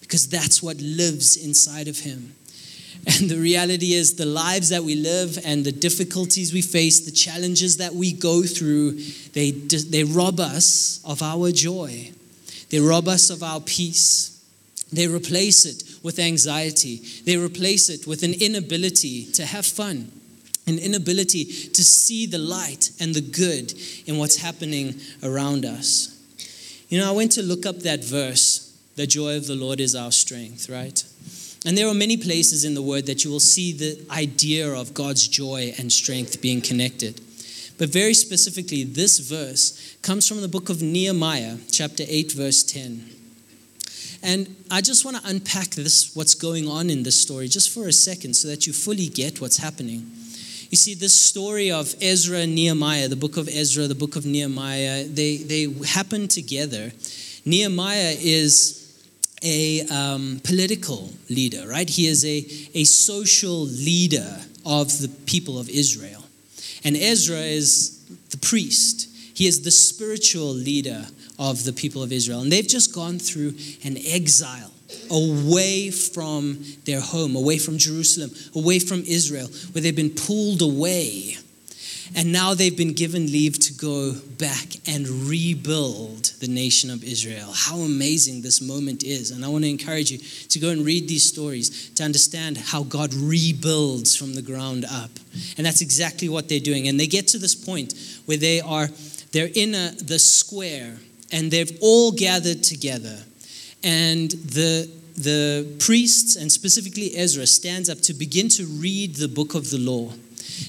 because 0.00 0.28
that's 0.28 0.62
what 0.62 0.80
lives 0.80 1.36
inside 1.36 1.88
of 1.88 1.98
Him. 1.98 2.34
And 3.06 3.28
the 3.28 3.38
reality 3.38 3.92
is, 3.92 4.14
the 4.14 4.26
lives 4.26 4.70
that 4.70 4.82
we 4.82 4.94
live 4.94 5.38
and 5.44 5.64
the 5.64 5.72
difficulties 5.72 6.54
we 6.54 6.62
face, 6.62 7.00
the 7.00 7.10
challenges 7.10 7.76
that 7.76 7.94
we 7.94 8.12
go 8.12 8.42
through, 8.42 8.92
they, 9.32 9.50
they 9.50 10.04
rob 10.04 10.40
us 10.40 11.00
of 11.04 11.20
our 11.22 11.50
joy. 11.50 12.12
They 12.70 12.80
rob 12.80 13.08
us 13.08 13.30
of 13.30 13.42
our 13.42 13.60
peace. 13.60 14.30
They 14.92 15.08
replace 15.08 15.64
it 15.64 15.82
with 16.02 16.18
anxiety. 16.18 17.02
They 17.24 17.36
replace 17.36 17.88
it 17.88 18.06
with 18.06 18.22
an 18.22 18.34
inability 18.34 19.26
to 19.32 19.44
have 19.44 19.66
fun, 19.66 20.12
an 20.66 20.78
inability 20.78 21.44
to 21.44 21.84
see 21.84 22.26
the 22.26 22.38
light 22.38 22.90
and 23.00 23.14
the 23.14 23.20
good 23.20 23.74
in 24.06 24.18
what's 24.18 24.36
happening 24.36 24.94
around 25.22 25.64
us. 25.64 26.10
You 26.88 26.98
know, 26.98 27.08
I 27.08 27.12
went 27.12 27.32
to 27.32 27.42
look 27.42 27.66
up 27.66 27.80
that 27.80 28.04
verse, 28.04 28.76
the 28.96 29.06
joy 29.06 29.36
of 29.36 29.46
the 29.46 29.56
Lord 29.56 29.80
is 29.80 29.94
our 29.94 30.12
strength, 30.12 30.68
right? 30.68 31.02
And 31.66 31.76
there 31.76 31.88
are 31.88 31.94
many 31.94 32.16
places 32.16 32.64
in 32.64 32.74
the 32.74 32.82
word 32.82 33.06
that 33.06 33.24
you 33.24 33.30
will 33.30 33.40
see 33.40 33.72
the 33.72 34.04
idea 34.10 34.70
of 34.70 34.92
God's 34.92 35.26
joy 35.26 35.74
and 35.78 35.90
strength 35.90 36.42
being 36.42 36.60
connected. 36.60 37.20
But 37.76 37.88
very 37.88 38.14
specifically, 38.14 38.84
this 38.84 39.18
verse 39.18 39.96
comes 40.02 40.28
from 40.28 40.40
the 40.40 40.48
book 40.48 40.68
of 40.68 40.80
Nehemiah, 40.80 41.56
chapter 41.70 42.04
8, 42.06 42.32
verse 42.32 42.62
10. 42.62 43.10
And 44.22 44.56
I 44.70 44.80
just 44.80 45.04
want 45.04 45.16
to 45.18 45.28
unpack 45.28 45.70
this, 45.70 46.14
what's 46.14 46.34
going 46.34 46.68
on 46.68 46.88
in 46.88 47.02
this 47.02 47.20
story, 47.20 47.48
just 47.48 47.70
for 47.70 47.88
a 47.88 47.92
second, 47.92 48.34
so 48.34 48.48
that 48.48 48.66
you 48.66 48.72
fully 48.72 49.08
get 49.08 49.40
what's 49.40 49.58
happening. 49.58 50.10
You 50.70 50.76
see, 50.76 50.94
this 50.94 51.20
story 51.20 51.70
of 51.70 51.94
Ezra 52.00 52.38
and 52.38 52.54
Nehemiah, 52.54 53.08
the 53.08 53.16
book 53.16 53.36
of 53.36 53.48
Ezra, 53.48 53.86
the 53.86 53.94
book 53.94 54.16
of 54.16 54.24
Nehemiah, 54.24 55.04
they, 55.04 55.36
they 55.36 55.72
happen 55.86 56.26
together. 56.26 56.92
Nehemiah 57.44 58.16
is 58.18 58.80
a 59.42 59.82
um, 59.88 60.40
political 60.42 61.12
leader, 61.28 61.68
right? 61.68 61.88
He 61.88 62.06
is 62.06 62.24
a, 62.24 62.46
a 62.74 62.84
social 62.84 63.60
leader 63.60 64.40
of 64.64 64.88
the 65.00 65.08
people 65.26 65.58
of 65.58 65.68
Israel. 65.68 66.23
And 66.84 66.96
Ezra 66.96 67.38
is 67.38 68.04
the 68.30 68.36
priest, 68.36 69.08
he 69.34 69.46
is 69.46 69.62
the 69.62 69.70
spiritual 69.70 70.52
leader 70.52 71.06
of 71.38 71.64
the 71.64 71.72
people 71.72 72.02
of 72.02 72.12
Israel. 72.12 72.40
And 72.40 72.52
they've 72.52 72.66
just 72.66 72.94
gone 72.94 73.18
through 73.18 73.54
an 73.84 73.96
exile 74.06 74.70
away 75.10 75.90
from 75.90 76.62
their 76.84 77.00
home, 77.00 77.34
away 77.34 77.58
from 77.58 77.78
Jerusalem, 77.78 78.30
away 78.54 78.78
from 78.78 79.02
Israel, 79.06 79.48
where 79.72 79.82
they've 79.82 79.96
been 79.96 80.10
pulled 80.10 80.62
away 80.62 81.36
and 82.14 82.32
now 82.32 82.54
they've 82.54 82.76
been 82.76 82.92
given 82.92 83.26
leave 83.26 83.58
to 83.60 83.72
go 83.72 84.14
back 84.38 84.76
and 84.86 85.08
rebuild 85.08 86.24
the 86.40 86.48
nation 86.48 86.90
of 86.90 87.02
Israel. 87.02 87.50
How 87.54 87.78
amazing 87.78 88.42
this 88.42 88.60
moment 88.60 89.02
is. 89.02 89.30
And 89.30 89.44
I 89.44 89.48
want 89.48 89.64
to 89.64 89.70
encourage 89.70 90.10
you 90.10 90.18
to 90.18 90.58
go 90.58 90.70
and 90.70 90.84
read 90.84 91.08
these 91.08 91.24
stories 91.24 91.90
to 91.90 92.04
understand 92.04 92.58
how 92.58 92.82
God 92.82 93.14
rebuilds 93.14 94.14
from 94.16 94.34
the 94.34 94.42
ground 94.42 94.84
up. 94.84 95.10
And 95.56 95.66
that's 95.66 95.80
exactly 95.80 96.28
what 96.28 96.48
they're 96.48 96.60
doing. 96.60 96.88
And 96.88 97.00
they 97.00 97.06
get 97.06 97.28
to 97.28 97.38
this 97.38 97.54
point 97.54 97.94
where 98.26 98.36
they 98.36 98.60
are 98.60 98.88
they're 99.32 99.50
in 99.52 99.74
a, 99.74 99.90
the 99.90 100.18
square 100.18 100.96
and 101.32 101.50
they've 101.50 101.76
all 101.80 102.12
gathered 102.12 102.62
together. 102.62 103.18
And 103.82 104.30
the 104.30 104.88
the 105.16 105.76
priests, 105.78 106.36
and 106.36 106.50
specifically 106.50 107.16
Ezra, 107.16 107.46
stands 107.46 107.88
up 107.88 108.00
to 108.00 108.14
begin 108.14 108.48
to 108.50 108.66
read 108.66 109.14
the 109.14 109.28
book 109.28 109.54
of 109.54 109.70
the 109.70 109.78
law. 109.78 110.10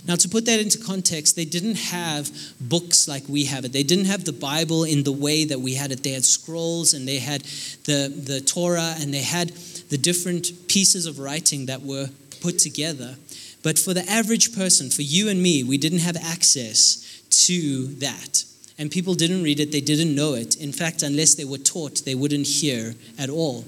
Now, 0.07 0.15
to 0.15 0.29
put 0.29 0.45
that 0.45 0.59
into 0.59 0.77
context, 0.77 1.35
they 1.35 1.45
didn't 1.45 1.75
have 1.75 2.31
books 2.59 3.07
like 3.07 3.23
we 3.27 3.45
have 3.45 3.65
it. 3.65 3.73
They 3.73 3.83
didn't 3.83 4.05
have 4.05 4.25
the 4.25 4.33
Bible 4.33 4.83
in 4.83 5.03
the 5.03 5.11
way 5.11 5.45
that 5.45 5.59
we 5.59 5.75
had 5.75 5.91
it. 5.91 6.03
They 6.03 6.11
had 6.11 6.25
scrolls 6.25 6.93
and 6.93 7.07
they 7.07 7.19
had 7.19 7.41
the, 7.85 8.13
the 8.15 8.41
Torah 8.41 8.95
and 8.99 9.13
they 9.13 9.21
had 9.21 9.49
the 9.89 9.97
different 9.97 10.67
pieces 10.67 11.05
of 11.05 11.19
writing 11.19 11.67
that 11.67 11.81
were 11.81 12.09
put 12.41 12.59
together. 12.59 13.15
But 13.63 13.79
for 13.79 13.93
the 13.93 14.07
average 14.09 14.55
person, 14.55 14.89
for 14.89 15.01
you 15.01 15.29
and 15.29 15.41
me, 15.41 15.63
we 15.63 15.77
didn't 15.77 15.99
have 15.99 16.17
access 16.17 17.21
to 17.47 17.87
that. 17.95 18.43
And 18.77 18.91
people 18.91 19.13
didn't 19.13 19.43
read 19.43 19.59
it, 19.59 19.71
they 19.71 19.81
didn't 19.81 20.13
know 20.13 20.33
it. 20.33 20.57
In 20.57 20.71
fact, 20.71 21.01
unless 21.01 21.35
they 21.35 21.45
were 21.45 21.57
taught, 21.57 22.03
they 22.05 22.15
wouldn't 22.15 22.45
hear 22.45 22.93
at 23.17 23.29
all. 23.29 23.65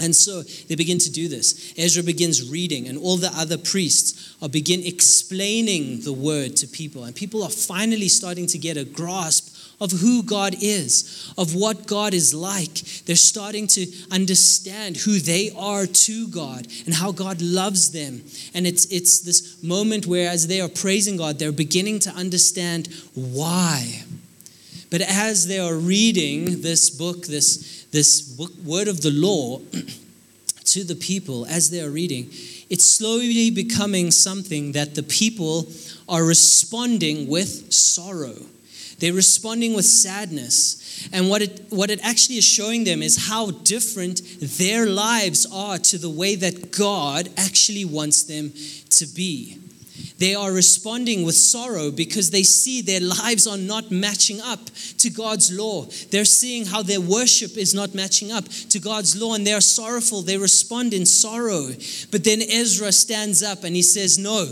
And 0.00 0.16
so 0.16 0.42
they 0.42 0.74
begin 0.74 0.98
to 0.98 1.10
do 1.10 1.28
this. 1.28 1.74
Ezra 1.76 2.02
begins 2.02 2.50
reading, 2.50 2.88
and 2.88 2.98
all 2.98 3.16
the 3.16 3.32
other 3.36 3.58
priests 3.58 4.34
are 4.42 4.48
begin 4.48 4.82
explaining 4.84 6.00
the 6.00 6.12
word 6.12 6.56
to 6.56 6.66
people. 6.66 7.04
And 7.04 7.14
people 7.14 7.42
are 7.42 7.50
finally 7.50 8.08
starting 8.08 8.46
to 8.48 8.58
get 8.58 8.76
a 8.76 8.84
grasp 8.84 9.56
of 9.80 9.92
who 9.92 10.22
God 10.22 10.54
is, 10.60 11.32
of 11.38 11.54
what 11.54 11.86
God 11.86 12.12
is 12.12 12.34
like. 12.34 12.74
They're 13.06 13.16
starting 13.16 13.66
to 13.68 13.86
understand 14.10 14.98
who 14.98 15.18
they 15.18 15.52
are 15.56 15.86
to 15.86 16.28
God 16.28 16.66
and 16.84 16.94
how 16.94 17.12
God 17.12 17.40
loves 17.40 17.90
them. 17.90 18.22
And 18.52 18.66
it's, 18.66 18.84
it's 18.86 19.20
this 19.20 19.62
moment 19.62 20.06
where, 20.06 20.28
as 20.28 20.46
they 20.46 20.60
are 20.60 20.68
praising 20.68 21.16
God, 21.16 21.38
they're 21.38 21.52
beginning 21.52 21.98
to 22.00 22.10
understand 22.10 22.88
why. 23.14 24.04
But 24.90 25.02
as 25.02 25.46
they 25.46 25.58
are 25.58 25.74
reading 25.74 26.62
this 26.62 26.90
book, 26.90 27.26
this 27.26 27.84
this 27.92 28.36
word 28.64 28.88
of 28.88 29.00
the 29.00 29.10
law 29.10 29.58
to 30.64 30.84
the 30.84 30.94
people 30.94 31.46
as 31.46 31.70
they 31.70 31.80
are 31.80 31.90
reading, 31.90 32.30
it's 32.68 32.84
slowly 32.84 33.50
becoming 33.50 34.10
something 34.10 34.72
that 34.72 34.94
the 34.94 35.02
people 35.02 35.66
are 36.08 36.24
responding 36.24 37.28
with 37.28 37.72
sorrow. 37.72 38.36
They're 38.98 39.14
responding 39.14 39.74
with 39.74 39.86
sadness. 39.86 41.08
And 41.12 41.30
what 41.30 41.42
it, 41.42 41.62
what 41.70 41.90
it 41.90 42.00
actually 42.04 42.36
is 42.36 42.44
showing 42.44 42.84
them 42.84 43.02
is 43.02 43.28
how 43.28 43.50
different 43.50 44.20
their 44.40 44.86
lives 44.86 45.46
are 45.50 45.78
to 45.78 45.98
the 45.98 46.10
way 46.10 46.36
that 46.36 46.70
God 46.70 47.30
actually 47.36 47.86
wants 47.86 48.24
them 48.24 48.52
to 48.90 49.06
be. 49.06 49.58
They 50.20 50.34
are 50.34 50.52
responding 50.52 51.22
with 51.24 51.34
sorrow 51.34 51.90
because 51.90 52.28
they 52.28 52.42
see 52.42 52.82
their 52.82 53.00
lives 53.00 53.46
are 53.46 53.56
not 53.56 53.90
matching 53.90 54.38
up 54.42 54.60
to 54.98 55.08
God's 55.08 55.50
law. 55.50 55.86
They're 56.10 56.26
seeing 56.26 56.66
how 56.66 56.82
their 56.82 57.00
worship 57.00 57.56
is 57.56 57.72
not 57.72 57.94
matching 57.94 58.30
up 58.30 58.44
to 58.68 58.78
God's 58.78 59.18
law 59.18 59.32
and 59.32 59.46
they're 59.46 59.62
sorrowful. 59.62 60.20
They 60.20 60.36
respond 60.36 60.92
in 60.92 61.06
sorrow. 61.06 61.68
But 62.10 62.24
then 62.24 62.42
Ezra 62.42 62.92
stands 62.92 63.42
up 63.42 63.64
and 63.64 63.74
he 63.74 63.80
says, 63.80 64.18
No. 64.18 64.46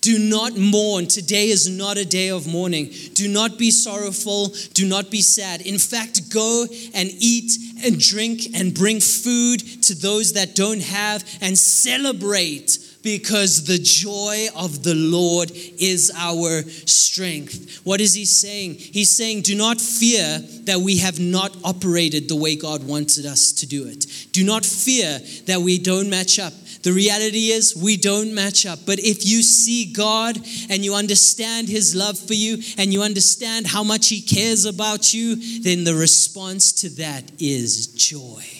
Do 0.00 0.18
not 0.18 0.56
mourn. 0.56 1.06
Today 1.06 1.48
is 1.48 1.68
not 1.68 1.96
a 1.96 2.04
day 2.04 2.30
of 2.30 2.46
mourning. 2.46 2.90
Do 3.14 3.28
not 3.28 3.58
be 3.58 3.70
sorrowful. 3.70 4.54
Do 4.74 4.88
not 4.88 5.10
be 5.10 5.20
sad. 5.20 5.60
In 5.60 5.78
fact, 5.78 6.32
go 6.32 6.66
and 6.94 7.10
eat 7.18 7.52
and 7.84 7.98
drink 7.98 8.42
and 8.54 8.74
bring 8.74 9.00
food 9.00 9.60
to 9.82 9.94
those 9.94 10.32
that 10.34 10.54
don't 10.54 10.82
have 10.82 11.24
and 11.40 11.58
celebrate 11.58 12.78
because 13.02 13.64
the 13.64 13.78
joy 13.78 14.48
of 14.56 14.82
the 14.82 14.94
Lord 14.94 15.50
is 15.50 16.12
our 16.16 16.62
strength. 16.62 17.80
What 17.84 18.00
is 18.00 18.14
he 18.14 18.24
saying? 18.24 18.74
He's 18.74 19.10
saying, 19.10 19.42
Do 19.42 19.56
not 19.56 19.80
fear 19.80 20.38
that 20.64 20.80
we 20.80 20.98
have 20.98 21.20
not 21.20 21.56
operated 21.64 22.28
the 22.28 22.36
way 22.36 22.56
God 22.56 22.86
wanted 22.86 23.26
us 23.26 23.52
to 23.52 23.66
do 23.66 23.86
it. 23.86 24.06
Do 24.32 24.44
not 24.44 24.64
fear 24.64 25.20
that 25.46 25.60
we 25.60 25.78
don't 25.78 26.10
match 26.10 26.38
up. 26.38 26.52
The 26.82 26.92
reality 26.92 27.50
is, 27.50 27.76
we 27.76 27.96
don't 27.96 28.34
match 28.34 28.64
up. 28.64 28.80
But 28.86 28.98
if 29.00 29.28
you 29.28 29.42
see 29.42 29.92
God 29.92 30.36
and 30.70 30.84
you 30.84 30.94
understand 30.94 31.68
His 31.68 31.94
love 31.94 32.18
for 32.18 32.34
you 32.34 32.58
and 32.78 32.92
you 32.92 33.02
understand 33.02 33.66
how 33.66 33.82
much 33.82 34.08
He 34.08 34.20
cares 34.20 34.64
about 34.64 35.12
you, 35.12 35.36
then 35.62 35.84
the 35.84 35.94
response 35.94 36.72
to 36.82 36.88
that 36.90 37.24
is 37.38 37.88
joy. 37.88 38.57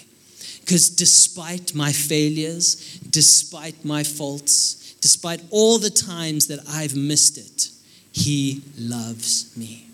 Because 0.69 0.91
despite 0.91 1.75
my 1.75 1.93
failures, 1.93 2.99
despite 3.09 3.87
my 3.87 4.05
faults, 4.05 4.97
despite 5.01 5.41
all 5.49 5.79
the 5.79 5.89
times 5.89 6.49
that 6.49 6.61
I've 6.69 6.95
missed 6.95 7.39
it, 7.39 7.71
He 8.13 8.61
loves 8.79 9.57
me. 9.57 9.87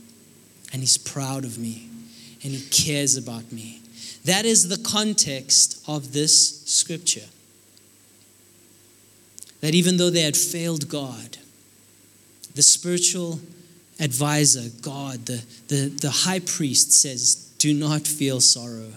And 0.73 0.83
He's 0.83 0.99
proud 0.99 1.45
of 1.45 1.59
me. 1.59 1.89
And 2.43 2.53
He 2.53 2.69
cares 2.71 3.17
about 3.17 3.53
me. 3.53 3.83
That 4.25 4.47
is 4.47 4.67
the 4.67 4.83
context 4.83 5.81
of 5.87 6.13
this 6.13 6.65
scripture. 6.65 7.29
That 9.61 9.77
even 9.77 9.97
though 9.97 10.11
they 10.11 10.23
had 10.23 10.37
failed 10.37 10.89
God, 10.89 11.39
the 12.57 12.63
spiritual 12.63 13.39
advisor, 14.01 14.71
God, 14.83 15.27
the, 15.27 15.45
the, 15.69 15.97
the 16.01 16.11
high 16.11 16.41
priest 16.41 16.91
says, 16.91 17.53
Do 17.59 17.73
not 17.73 18.09
feel 18.09 18.41
sorrow. 18.41 18.91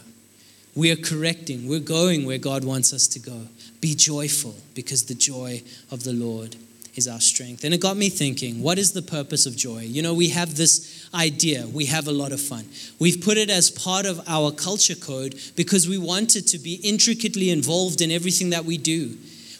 We 0.78 0.92
are 0.92 0.96
correcting. 0.96 1.68
We're 1.68 1.80
going 1.80 2.28
where 2.28 2.38
God 2.38 2.64
wants 2.64 2.94
us 2.94 3.08
to 3.08 3.20
go. 3.20 3.48
Be 3.82 3.96
joyful 3.96 4.54
because 4.76 5.06
the 5.06 5.16
joy 5.16 5.64
of 5.90 6.04
the 6.04 6.14
Lord 6.14 6.56
is 6.96 7.08
our 7.08 7.20
strength. 7.20 7.64
And 7.64 7.74
it 7.74 7.82
got 7.82 7.98
me 7.98 8.10
thinking, 8.10 8.62
what 8.62 8.78
is 8.78 8.92
the 8.92 9.02
purpose 9.02 9.48
of 9.48 9.58
joy? 9.58 9.80
You 9.80 10.04
know, 10.04 10.14
we 10.14 10.30
have 10.30 10.56
this 10.56 11.10
idea, 11.16 11.66
we 11.66 11.86
have 11.86 12.08
a 12.08 12.12
lot 12.12 12.32
of 12.32 12.40
fun. 12.40 12.66
We've 13.00 13.20
put 13.20 13.38
it 13.38 13.50
as 13.50 13.72
part 13.72 14.06
of 14.06 14.22
our 14.28 14.52
culture 14.52 14.94
code 14.94 15.40
because 15.56 15.88
we 15.88 15.98
want 15.98 16.36
it 16.36 16.46
to 16.50 16.60
be 16.60 16.76
intricately 16.76 17.50
involved 17.50 18.00
in 18.00 18.12
everything 18.12 18.52
that 18.52 18.66
we 18.66 18.78
do 18.78 19.18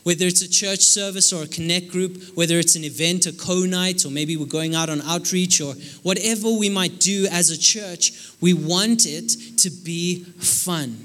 whether 0.08 0.26
it's 0.26 0.42
a 0.42 0.50
church 0.50 0.80
service 0.80 1.34
or 1.34 1.44
a 1.44 1.48
connect 1.48 1.90
group, 1.90 2.24
whether 2.34 2.58
it's 2.60 2.78
an 2.78 2.86
event, 2.86 3.26
a 3.26 3.34
co 3.34 3.66
night, 3.66 4.06
or 4.06 4.10
maybe 4.10 4.38
we're 4.38 4.46
going 4.46 4.74
out 4.74 4.90
on 4.90 5.02
outreach, 5.02 5.60
or 5.60 5.74
whatever 6.02 6.50
we 6.50 6.70
might 6.70 6.98
do 7.02 7.28
as 7.30 7.52
a 7.52 7.58
church, 7.58 8.14
we 8.40 8.54
want 8.54 9.06
it 9.06 9.58
to 9.58 9.70
be 9.70 10.24
fun. 10.24 10.96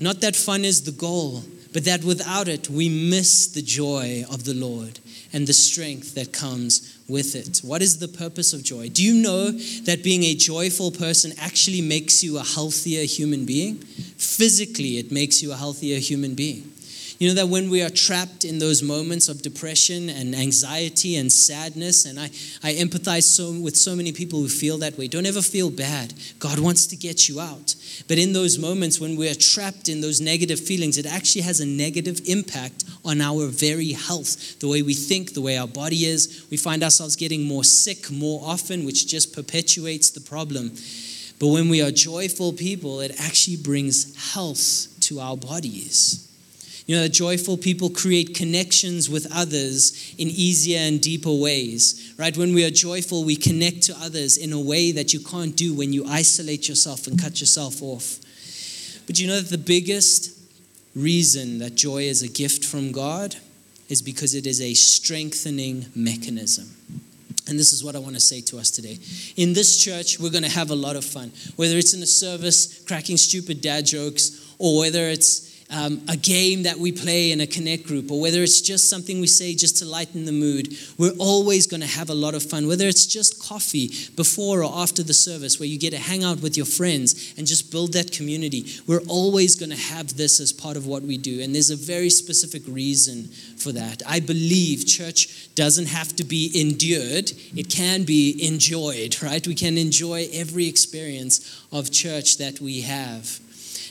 Not 0.00 0.22
that 0.22 0.34
fun 0.34 0.64
is 0.64 0.84
the 0.84 0.92
goal, 0.92 1.44
but 1.74 1.84
that 1.84 2.04
without 2.04 2.48
it, 2.48 2.70
we 2.70 2.88
miss 2.88 3.48
the 3.48 3.60
joy 3.60 4.24
of 4.32 4.44
the 4.46 4.54
Lord 4.54 4.98
and 5.34 5.46
the 5.46 5.52
strength 5.52 6.14
that 6.14 6.32
comes 6.32 6.98
with 7.06 7.36
it. 7.36 7.58
What 7.58 7.82
is 7.82 7.98
the 7.98 8.08
purpose 8.08 8.54
of 8.54 8.62
joy? 8.62 8.88
Do 8.88 9.04
you 9.04 9.22
know 9.22 9.50
that 9.50 10.02
being 10.02 10.24
a 10.24 10.34
joyful 10.34 10.90
person 10.90 11.32
actually 11.38 11.82
makes 11.82 12.24
you 12.24 12.38
a 12.38 12.42
healthier 12.42 13.04
human 13.04 13.44
being? 13.44 13.74
Physically, 13.76 14.96
it 14.96 15.12
makes 15.12 15.42
you 15.42 15.52
a 15.52 15.56
healthier 15.56 15.98
human 15.98 16.34
being. 16.34 16.72
You 17.18 17.28
know 17.28 17.34
that 17.34 17.48
when 17.48 17.70
we 17.70 17.82
are 17.82 17.88
trapped 17.88 18.44
in 18.44 18.58
those 18.58 18.82
moments 18.82 19.30
of 19.30 19.40
depression 19.40 20.10
and 20.10 20.34
anxiety 20.34 21.16
and 21.16 21.32
sadness, 21.32 22.04
and 22.04 22.20
I, 22.20 22.26
I 22.62 22.74
empathize 22.74 23.22
so, 23.22 23.58
with 23.58 23.74
so 23.74 23.96
many 23.96 24.12
people 24.12 24.38
who 24.38 24.48
feel 24.48 24.76
that 24.78 24.98
way. 24.98 25.08
Don't 25.08 25.24
ever 25.24 25.40
feel 25.40 25.70
bad. 25.70 26.12
God 26.38 26.58
wants 26.58 26.86
to 26.88 26.96
get 26.96 27.26
you 27.26 27.40
out. 27.40 27.74
But 28.06 28.18
in 28.18 28.34
those 28.34 28.58
moments 28.58 29.00
when 29.00 29.16
we 29.16 29.30
are 29.30 29.34
trapped 29.34 29.88
in 29.88 30.02
those 30.02 30.20
negative 30.20 30.60
feelings, 30.60 30.98
it 30.98 31.06
actually 31.06 31.40
has 31.42 31.60
a 31.60 31.66
negative 31.66 32.20
impact 32.26 32.84
on 33.02 33.22
our 33.22 33.46
very 33.46 33.92
health, 33.92 34.58
the 34.60 34.68
way 34.68 34.82
we 34.82 34.92
think, 34.92 35.32
the 35.32 35.40
way 35.40 35.56
our 35.56 35.68
body 35.68 36.04
is. 36.04 36.46
We 36.50 36.58
find 36.58 36.82
ourselves 36.82 37.16
getting 37.16 37.44
more 37.44 37.64
sick 37.64 38.10
more 38.10 38.42
often, 38.44 38.84
which 38.84 39.06
just 39.06 39.34
perpetuates 39.34 40.10
the 40.10 40.20
problem. 40.20 40.72
But 41.38 41.48
when 41.48 41.70
we 41.70 41.80
are 41.80 41.90
joyful 41.90 42.52
people, 42.52 43.00
it 43.00 43.12
actually 43.18 43.56
brings 43.56 44.34
health 44.34 44.88
to 45.00 45.20
our 45.20 45.36
bodies. 45.38 46.26
You 46.86 46.94
know, 46.94 47.08
joyful 47.08 47.56
people 47.56 47.90
create 47.90 48.34
connections 48.34 49.10
with 49.10 49.26
others 49.34 50.14
in 50.18 50.28
easier 50.28 50.78
and 50.78 51.00
deeper 51.00 51.32
ways, 51.32 52.14
right? 52.16 52.36
When 52.36 52.54
we 52.54 52.64
are 52.64 52.70
joyful, 52.70 53.24
we 53.24 53.34
connect 53.34 53.82
to 53.84 53.96
others 54.00 54.36
in 54.36 54.52
a 54.52 54.60
way 54.60 54.92
that 54.92 55.12
you 55.12 55.18
can't 55.18 55.56
do 55.56 55.74
when 55.74 55.92
you 55.92 56.06
isolate 56.06 56.68
yourself 56.68 57.08
and 57.08 57.20
cut 57.20 57.40
yourself 57.40 57.82
off. 57.82 58.20
But 59.06 59.18
you 59.18 59.26
know 59.26 59.40
that 59.40 59.50
the 59.50 59.58
biggest 59.58 60.38
reason 60.94 61.58
that 61.58 61.74
joy 61.74 62.04
is 62.04 62.22
a 62.22 62.28
gift 62.28 62.64
from 62.64 62.92
God 62.92 63.34
is 63.88 64.00
because 64.00 64.34
it 64.34 64.46
is 64.46 64.60
a 64.60 64.74
strengthening 64.74 65.86
mechanism. 65.94 66.68
And 67.48 67.58
this 67.58 67.72
is 67.72 67.84
what 67.84 67.94
I 67.94 67.98
want 68.00 68.14
to 68.14 68.20
say 68.20 68.40
to 68.42 68.58
us 68.58 68.70
today. 68.70 68.98
In 69.36 69.52
this 69.52 69.82
church, 69.82 70.18
we're 70.18 70.30
going 70.30 70.42
to 70.42 70.50
have 70.50 70.70
a 70.70 70.74
lot 70.74 70.96
of 70.96 71.04
fun. 71.04 71.30
Whether 71.56 71.76
it's 71.76 71.94
in 71.94 72.02
a 72.02 72.06
service, 72.06 72.84
cracking 72.84 73.16
stupid 73.16 73.60
dad 73.60 73.86
jokes, 73.86 74.54
or 74.58 74.78
whether 74.78 75.08
it's 75.08 75.55
um, 75.70 76.00
a 76.08 76.16
game 76.16 76.62
that 76.62 76.78
we 76.78 76.92
play 76.92 77.32
in 77.32 77.40
a 77.40 77.46
connect 77.46 77.86
group, 77.86 78.10
or 78.10 78.20
whether 78.20 78.42
it's 78.42 78.60
just 78.60 78.88
something 78.88 79.20
we 79.20 79.26
say 79.26 79.54
just 79.54 79.78
to 79.78 79.84
lighten 79.84 80.24
the 80.24 80.32
mood, 80.32 80.74
we're 80.96 81.16
always 81.18 81.66
going 81.66 81.80
to 81.80 81.86
have 81.86 82.08
a 82.08 82.14
lot 82.14 82.34
of 82.34 82.42
fun. 82.42 82.68
Whether 82.68 82.86
it's 82.86 83.06
just 83.06 83.42
coffee 83.42 83.90
before 84.14 84.62
or 84.62 84.72
after 84.72 85.02
the 85.02 85.14
service, 85.14 85.58
where 85.58 85.68
you 85.68 85.78
get 85.78 85.90
to 85.90 85.98
hang 85.98 86.22
out 86.22 86.40
with 86.40 86.56
your 86.56 86.66
friends 86.66 87.34
and 87.36 87.46
just 87.46 87.72
build 87.72 87.92
that 87.94 88.12
community, 88.12 88.66
we're 88.86 89.02
always 89.08 89.56
going 89.56 89.70
to 89.70 89.76
have 89.76 90.16
this 90.16 90.40
as 90.40 90.52
part 90.52 90.76
of 90.76 90.86
what 90.86 91.02
we 91.02 91.18
do. 91.18 91.42
And 91.42 91.54
there's 91.54 91.70
a 91.70 91.76
very 91.76 92.10
specific 92.10 92.62
reason 92.68 93.24
for 93.56 93.72
that. 93.72 94.02
I 94.06 94.20
believe 94.20 94.86
church 94.86 95.54
doesn't 95.54 95.86
have 95.86 96.14
to 96.16 96.24
be 96.24 96.50
endured, 96.54 97.32
it 97.56 97.70
can 97.70 98.04
be 98.04 98.38
enjoyed, 98.46 99.20
right? 99.22 99.46
We 99.46 99.54
can 99.54 99.78
enjoy 99.78 100.28
every 100.32 100.68
experience 100.68 101.64
of 101.72 101.90
church 101.90 102.38
that 102.38 102.60
we 102.60 102.82
have. 102.82 103.40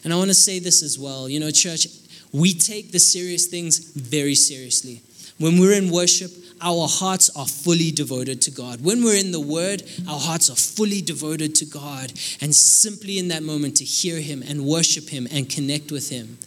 And 0.05 0.13
I 0.13 0.17
want 0.17 0.29
to 0.29 0.35
say 0.35 0.59
this 0.59 0.83
as 0.83 0.99
well. 0.99 1.27
You 1.27 1.39
know, 1.39 1.49
church, 1.49 1.87
we 2.31 2.53
take 2.53 2.91
the 2.91 2.99
serious 2.99 3.47
things 3.47 3.79
very 3.79 4.35
seriously. 4.35 5.01
When 5.39 5.59
we're 5.59 5.73
in 5.73 5.91
worship, 5.91 6.31
our 6.61 6.87
hearts 6.87 7.35
are 7.35 7.47
fully 7.47 7.89
devoted 7.89 8.39
to 8.43 8.51
God. 8.51 8.83
When 8.85 9.03
we're 9.03 9.19
in 9.19 9.31
the 9.31 9.39
Word, 9.39 9.81
our 10.07 10.19
hearts 10.19 10.51
are 10.51 10.55
fully 10.55 11.01
devoted 11.01 11.55
to 11.55 11.65
God. 11.65 12.13
And 12.39 12.55
simply 12.55 13.17
in 13.17 13.29
that 13.29 13.41
moment 13.41 13.77
to 13.77 13.83
hear 13.83 14.21
Him 14.21 14.43
and 14.47 14.63
worship 14.63 15.09
Him 15.09 15.27
and 15.31 15.49
connect 15.49 15.91
with 15.91 16.11
Him. 16.11 16.37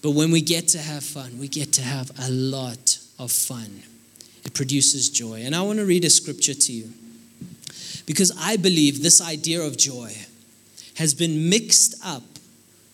But 0.00 0.12
when 0.12 0.32
we 0.32 0.40
get 0.40 0.68
to 0.68 0.78
have 0.78 1.04
fun, 1.04 1.38
we 1.38 1.48
get 1.48 1.74
to 1.74 1.82
have 1.82 2.10
a 2.18 2.30
lot 2.30 2.98
of 3.18 3.30
fun. 3.30 3.82
It 4.46 4.54
produces 4.54 5.10
joy. 5.10 5.42
And 5.44 5.54
I 5.54 5.60
want 5.60 5.80
to 5.80 5.84
read 5.84 6.06
a 6.06 6.10
scripture 6.10 6.54
to 6.54 6.72
you 6.72 6.88
because 8.06 8.32
I 8.40 8.56
believe 8.56 9.02
this 9.02 9.20
idea 9.20 9.60
of 9.60 9.76
joy 9.76 10.14
has 10.94 11.12
been 11.12 11.50
mixed 11.50 11.94
up 12.04 12.22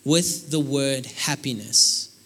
with 0.06 0.52
the 0.52 0.60
word 0.60 1.04
happiness. 1.04 2.16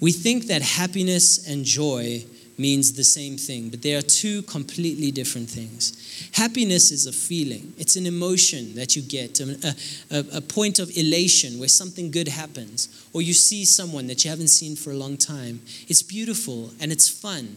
We 0.00 0.10
think 0.10 0.48
that 0.48 0.60
happiness 0.60 1.48
and 1.48 1.64
joy 1.64 2.24
means 2.58 2.94
the 2.94 3.04
same 3.04 3.36
thing, 3.36 3.68
but 3.68 3.80
they 3.80 3.94
are 3.94 4.02
two 4.02 4.42
completely 4.42 5.12
different 5.12 5.48
things. 5.48 6.30
Happiness 6.34 6.90
is 6.90 7.06
a 7.06 7.12
feeling, 7.12 7.72
it's 7.78 7.94
an 7.94 8.06
emotion 8.06 8.74
that 8.74 8.96
you 8.96 9.02
get, 9.02 9.38
a, 9.38 9.76
a, 10.10 10.38
a, 10.38 10.40
point 10.40 10.80
of 10.80 10.90
elation 10.96 11.60
where 11.60 11.68
something 11.68 12.10
good 12.10 12.26
happens, 12.26 13.08
or 13.12 13.22
you 13.22 13.32
see 13.32 13.64
someone 13.64 14.08
that 14.08 14.24
you 14.24 14.30
haven't 14.30 14.48
seen 14.48 14.74
for 14.74 14.90
a 14.90 14.96
long 14.96 15.16
time. 15.16 15.60
It's 15.86 16.02
beautiful 16.02 16.72
and 16.80 16.90
it's 16.90 17.08
fun, 17.08 17.54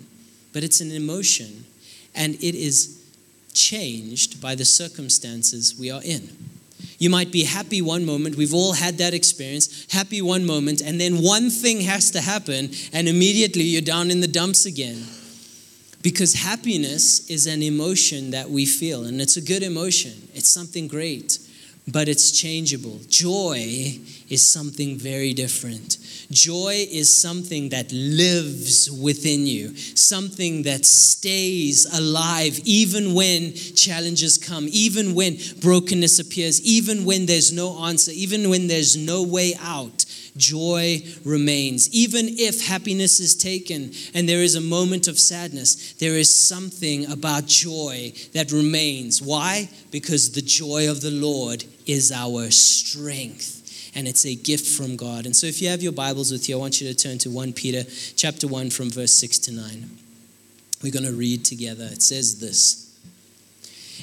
but 0.53 0.63
it's 0.63 0.79
an 0.79 0.91
emotion, 0.91 1.65
and 2.13 2.35
it 2.35 2.53
is 2.53 3.03
changed 3.53 4.39
by 4.39 4.53
the 4.53 4.65
circumstances 4.65 5.75
we 5.79 5.89
are 5.89 6.03
in. 6.03 6.29
You 6.99 7.09
might 7.09 7.31
be 7.31 7.43
happy 7.43 7.81
one 7.81 8.05
moment. 8.05 8.35
We've 8.35 8.53
all 8.53 8.73
had 8.73 8.97
that 8.99 9.13
experience. 9.13 9.87
Happy 9.91 10.21
one 10.21 10.45
moment, 10.45 10.81
and 10.81 10.99
then 10.99 11.21
one 11.21 11.49
thing 11.49 11.81
has 11.81 12.11
to 12.11 12.21
happen, 12.21 12.71
and 12.93 13.07
immediately 13.07 13.63
you're 13.63 13.81
down 13.81 14.11
in 14.11 14.21
the 14.21 14.27
dumps 14.27 14.65
again. 14.65 15.05
Because 16.01 16.33
happiness 16.33 17.29
is 17.29 17.45
an 17.45 17.61
emotion 17.61 18.31
that 18.31 18.49
we 18.49 18.65
feel, 18.65 19.03
and 19.03 19.21
it's 19.21 19.37
a 19.37 19.41
good 19.41 19.63
emotion. 19.63 20.29
It's 20.33 20.49
something 20.49 20.87
great, 20.87 21.37
but 21.87 22.07
it's 22.07 22.31
changeable. 22.31 22.99
Joy 23.09 23.99
is 24.29 24.47
something 24.47 24.97
very 24.97 25.33
different. 25.33 25.97
Joy 26.29 26.87
is 26.89 27.15
something 27.15 27.69
that 27.69 27.91
lives 27.91 28.89
within 28.89 29.45
you, 29.45 29.75
something 29.75 30.63
that 30.63 30.85
stays 30.85 31.85
alive 31.97 32.59
even 32.63 33.13
when 33.13 33.53
challenges 33.53 34.37
come, 34.37 34.67
even 34.71 35.15
when 35.15 35.37
brokenness 35.59 36.19
appears, 36.19 36.61
even 36.61 37.03
when 37.03 37.25
there's 37.25 37.51
no 37.51 37.77
answer, 37.85 38.11
even 38.13 38.49
when 38.49 38.67
there's 38.67 38.95
no 38.95 39.23
way 39.23 39.55
out. 39.59 40.05
Joy 40.37 41.03
remains. 41.25 41.93
Even 41.93 42.27
if 42.27 42.65
happiness 42.67 43.19
is 43.19 43.35
taken 43.35 43.91
and 44.13 44.27
there 44.27 44.41
is 44.41 44.55
a 44.55 44.61
moment 44.61 45.07
of 45.07 45.19
sadness, 45.19 45.93
there 45.93 46.15
is 46.15 46.33
something 46.33 47.11
about 47.11 47.45
joy 47.47 48.13
that 48.33 48.51
remains. 48.51 49.21
Why? 49.21 49.69
Because 49.91 50.31
the 50.31 50.41
joy 50.41 50.89
of 50.89 51.01
the 51.01 51.11
Lord 51.11 51.65
is 51.85 52.11
our 52.11 52.49
strength 52.51 53.61
and 53.95 54.07
it's 54.07 54.25
a 54.25 54.35
gift 54.35 54.67
from 54.67 54.95
God. 54.95 55.25
And 55.25 55.35
so 55.35 55.47
if 55.47 55.61
you 55.61 55.69
have 55.69 55.81
your 55.81 55.91
Bibles 55.91 56.31
with 56.31 56.47
you, 56.47 56.55
I 56.55 56.59
want 56.59 56.79
you 56.79 56.87
to 56.87 56.95
turn 56.95 57.17
to 57.19 57.29
1 57.29 57.53
Peter 57.53 57.83
chapter 58.15 58.47
1 58.47 58.69
from 58.69 58.89
verse 58.89 59.13
6 59.13 59.39
to 59.39 59.51
9. 59.51 59.89
We're 60.81 60.91
going 60.91 61.05
to 61.05 61.11
read 61.11 61.45
together. 61.45 61.85
It 61.85 62.01
says 62.01 62.39
this. 62.39 62.87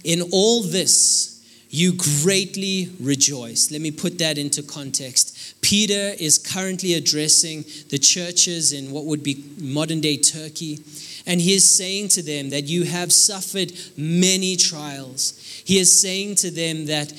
In 0.05 0.23
all 0.33 0.63
this, 0.63 1.38
you 1.71 1.93
greatly 2.23 2.91
rejoice. 3.01 3.71
Let 3.71 3.81
me 3.81 3.91
put 3.91 4.19
that 4.19 4.39
into 4.39 4.63
context. 4.63 5.61
Peter 5.61 6.15
is 6.19 6.39
currently 6.39 6.95
addressing 6.95 7.65
the 7.91 7.99
churches 7.99 8.73
in 8.73 8.91
what 8.91 9.05
would 9.05 9.23
be 9.23 9.45
modern 9.59 10.01
day 10.01 10.17
Turkey. 10.17 10.79
And 11.27 11.43
he 11.43 11.53
is 11.53 11.77
saying 11.77 12.09
to 12.09 12.23
them 12.23 12.51
that 12.51 12.65
you 12.65 12.85
have 12.85 13.13
suffered 13.13 13.73
many 13.99 14.57
trials. 14.57 15.39
He 15.67 15.79
is 15.79 16.01
saying 16.01 16.37
to 16.37 16.51
them 16.51 16.87
that 16.87 17.13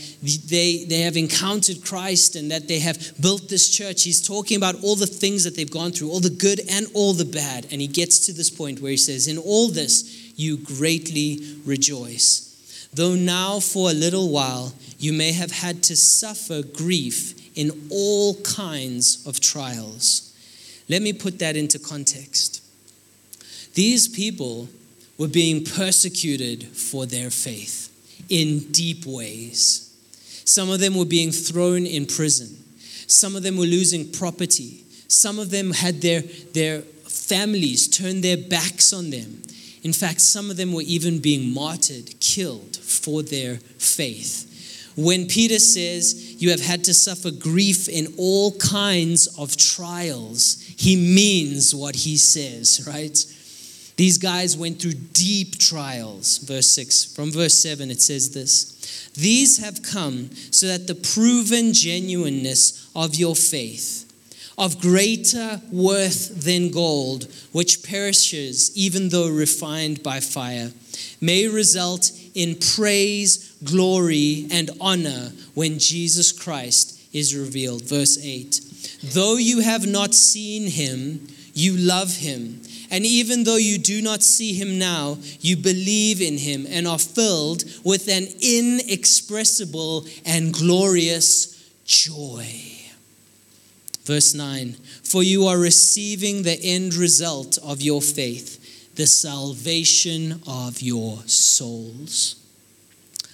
they, 0.49 0.85
they 0.85 1.01
have 1.01 1.15
encountered 1.15 1.85
Christ 1.85 2.35
and 2.35 2.49
that 2.49 2.67
they 2.67 2.79
have 2.79 3.21
built 3.21 3.49
this 3.49 3.69
church. 3.69 4.03
He's 4.03 4.25
talking 4.27 4.57
about 4.57 4.83
all 4.83 4.95
the 4.95 5.05
things 5.05 5.43
that 5.43 5.55
they've 5.55 5.69
gone 5.69 5.91
through, 5.91 6.09
all 6.09 6.21
the 6.21 6.31
good 6.31 6.61
and 6.71 6.87
all 6.95 7.13
the 7.13 7.25
bad. 7.25 7.67
And 7.71 7.79
he 7.79 7.87
gets 7.87 8.25
to 8.25 8.33
this 8.33 8.49
point 8.49 8.81
where 8.81 8.89
he 8.89 8.97
says, 8.97 9.27
In 9.27 9.37
all 9.37 9.67
this, 9.67 10.33
you 10.35 10.57
greatly 10.57 11.59
rejoice. 11.63 12.48
Though 12.93 13.15
now 13.15 13.59
for 13.59 13.89
a 13.89 13.93
little 13.93 14.29
while 14.29 14.73
you 14.97 15.13
may 15.13 15.31
have 15.31 15.51
had 15.51 15.83
to 15.83 15.95
suffer 15.95 16.61
grief 16.63 17.57
in 17.57 17.71
all 17.89 18.35
kinds 18.41 19.25
of 19.25 19.39
trials. 19.39 20.33
Let 20.89 21.01
me 21.01 21.13
put 21.13 21.39
that 21.39 21.55
into 21.55 21.77
context. 21.79 22.63
These 23.75 24.07
people 24.07 24.69
were 25.17 25.27
being 25.27 25.63
persecuted 25.63 26.63
for 26.63 27.05
their 27.05 27.29
faith 27.29 27.89
in 28.29 28.71
deep 28.71 29.05
ways. 29.05 29.85
Some 30.45 30.69
of 30.69 30.79
them 30.79 30.97
were 30.97 31.05
being 31.05 31.31
thrown 31.31 31.85
in 31.85 32.05
prison. 32.05 32.57
Some 33.07 33.35
of 33.35 33.43
them 33.43 33.57
were 33.57 33.65
losing 33.65 34.11
property. 34.11 34.83
Some 35.07 35.37
of 35.37 35.51
them 35.51 35.71
had 35.71 36.01
their, 36.01 36.21
their 36.21 36.81
families 36.81 37.87
turn 37.87 38.21
their 38.21 38.37
backs 38.37 38.93
on 38.93 39.09
them. 39.09 39.41
In 39.83 39.93
fact, 39.93 40.21
some 40.21 40.49
of 40.51 40.57
them 40.57 40.73
were 40.73 40.81
even 40.81 41.19
being 41.19 41.53
martyred, 41.53 42.19
killed 42.19 42.75
for 42.77 43.23
their 43.23 43.57
faith. 43.77 44.45
When 44.95 45.27
Peter 45.27 45.59
says 45.59 46.41
you 46.41 46.49
have 46.49 46.61
had 46.61 46.83
to 46.85 46.93
suffer 46.93 47.31
grief 47.31 47.87
in 47.87 48.13
all 48.17 48.57
kinds 48.57 49.27
of 49.39 49.55
trials, 49.55 50.61
he 50.77 50.95
means 50.95 51.73
what 51.73 51.95
he 51.95 52.17
says, 52.17 52.85
right? 52.85 53.17
These 53.99 54.17
guys 54.17 54.55
went 54.55 54.81
through 54.81 54.93
deep 54.93 55.57
trials. 55.57 56.37
Verse 56.37 56.69
6. 56.69 57.13
From 57.15 57.31
verse 57.31 57.53
7, 57.61 57.91
it 57.91 58.01
says 58.01 58.31
this 58.31 59.11
These 59.13 59.57
have 59.57 59.83
come 59.83 60.29
so 60.51 60.67
that 60.67 60.87
the 60.87 60.95
proven 60.95 61.73
genuineness 61.73 62.89
of 62.95 63.15
your 63.15 63.35
faith, 63.35 64.08
of 64.59 64.81
greater 64.81 65.61
worth 65.71 66.43
than 66.43 66.69
gold, 66.69 67.27
which 67.53 67.81
perishes 67.81 68.75
even 68.75 69.09
though 69.09 69.29
refined 69.29 70.03
by 70.03 70.19
fire, 70.19 70.71
may 71.21 71.47
result 71.47 72.11
in 72.35 72.55
praise, 72.75 73.55
glory, 73.63 74.47
and 74.51 74.69
honor 74.81 75.31
when 75.53 75.79
Jesus 75.79 76.33
Christ 76.33 77.01
is 77.13 77.35
revealed. 77.35 77.83
Verse 77.83 78.19
8 78.21 78.59
Though 79.13 79.37
you 79.37 79.61
have 79.61 79.87
not 79.87 80.13
seen 80.13 80.69
him, 80.69 81.27
you 81.53 81.77
love 81.77 82.17
him. 82.17 82.61
And 82.91 83.05
even 83.05 83.43
though 83.43 83.57
you 83.57 83.77
do 83.77 84.01
not 84.01 84.23
see 84.23 84.53
him 84.53 84.77
now, 84.77 85.19
you 85.39 85.55
believe 85.55 86.21
in 86.21 86.37
him 86.37 86.65
and 86.67 86.87
are 86.87 86.99
filled 86.99 87.63
with 87.85 88.09
an 88.09 88.27
inexpressible 88.41 90.05
and 90.25 90.53
glorious 90.53 91.55
joy. 91.85 92.78
Verse 94.03 94.33
9 94.33 94.75
For 95.03 95.23
you 95.23 95.45
are 95.47 95.57
receiving 95.57 96.43
the 96.43 96.59
end 96.61 96.93
result 96.93 97.57
of 97.59 97.81
your 97.81 98.01
faith, 98.01 98.95
the 98.95 99.07
salvation 99.07 100.41
of 100.47 100.81
your 100.81 101.17
souls. 101.25 102.35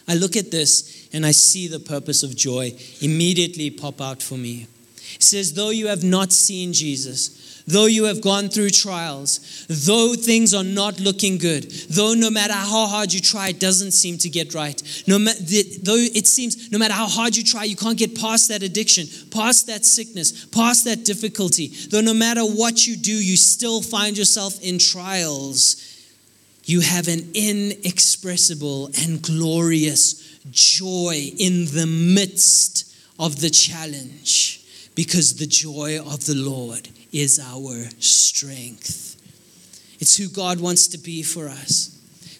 I 0.07 0.15
look 0.15 0.35
at 0.35 0.51
this 0.51 1.07
and 1.13 1.25
I 1.25 1.31
see 1.31 1.67
the 1.67 1.79
purpose 1.79 2.23
of 2.23 2.35
joy 2.35 2.73
immediately 3.01 3.71
pop 3.71 4.01
out 4.01 4.21
for 4.21 4.37
me. 4.37 4.67
It 5.15 5.23
says, 5.23 5.53
Though 5.53 5.69
you 5.69 5.87
have 5.87 6.03
not 6.03 6.31
seen 6.31 6.73
Jesus, 6.73 7.44
though 7.67 7.85
you 7.85 8.03
have 8.05 8.21
gone 8.21 8.49
through 8.49 8.69
trials, 8.69 9.65
though 9.67 10.13
things 10.13 10.53
are 10.53 10.63
not 10.63 10.99
looking 10.99 11.37
good, 11.37 11.63
though 11.89 12.13
no 12.13 12.29
matter 12.29 12.53
how 12.53 12.87
hard 12.87 13.13
you 13.13 13.19
try, 13.19 13.49
it 13.49 13.59
doesn't 13.59 13.91
seem 13.91 14.17
to 14.19 14.29
get 14.29 14.53
right, 14.53 14.81
no 15.07 15.17
ma- 15.17 15.31
though 15.83 15.95
it 15.95 16.27
seems 16.27 16.71
no 16.71 16.77
matter 16.77 16.93
how 16.93 17.07
hard 17.07 17.35
you 17.35 17.43
try, 17.43 17.63
you 17.63 17.75
can't 17.75 17.97
get 17.97 18.19
past 18.19 18.49
that 18.49 18.63
addiction, 18.63 19.07
past 19.31 19.67
that 19.67 19.85
sickness, 19.85 20.45
past 20.45 20.85
that 20.85 21.03
difficulty, 21.03 21.67
though 21.89 22.01
no 22.01 22.13
matter 22.13 22.41
what 22.41 22.85
you 22.85 22.95
do, 22.95 23.13
you 23.13 23.37
still 23.37 23.81
find 23.81 24.17
yourself 24.17 24.61
in 24.61 24.77
trials, 24.77 25.81
you 26.65 26.81
have 26.81 27.07
an 27.07 27.31
inexpressible 27.33 28.89
and 29.01 29.21
glorious 29.21 30.39
joy 30.51 31.31
in 31.37 31.65
the 31.65 31.85
midst 31.85 32.95
of 33.19 33.39
the 33.39 33.49
challenge 33.49 34.61
because 34.95 35.35
the 35.35 35.47
joy 35.47 35.99
of 35.99 36.25
the 36.25 36.35
Lord 36.35 36.89
is 37.15 37.39
our 37.39 37.85
strength. 37.99 39.15
It's 39.99 40.17
who 40.17 40.27
God 40.27 40.59
wants 40.59 40.87
to 40.89 40.97
be 40.97 41.23
for 41.23 41.47
us. 41.47 41.91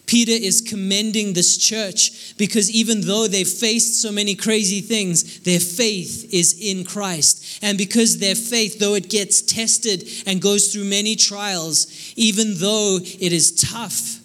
Peter 0.04 0.30
is 0.30 0.60
commending 0.60 1.32
this 1.32 1.56
church 1.56 2.36
because 2.36 2.70
even 2.70 3.00
though 3.00 3.26
they've 3.26 3.48
faced 3.48 4.00
so 4.00 4.12
many 4.12 4.36
crazy 4.36 4.80
things, 4.80 5.40
their 5.40 5.58
faith 5.58 6.32
is 6.32 6.56
in 6.60 6.84
Christ. 6.84 7.58
And 7.62 7.76
because 7.76 8.18
their 8.18 8.36
faith, 8.36 8.78
though 8.78 8.94
it 8.94 9.10
gets 9.10 9.42
tested 9.42 10.08
and 10.26 10.40
goes 10.40 10.72
through 10.72 10.84
many 10.84 11.16
trials, 11.16 12.12
even 12.14 12.54
though 12.58 12.98
it 13.02 13.32
is 13.32 13.52
tough, 13.52 14.20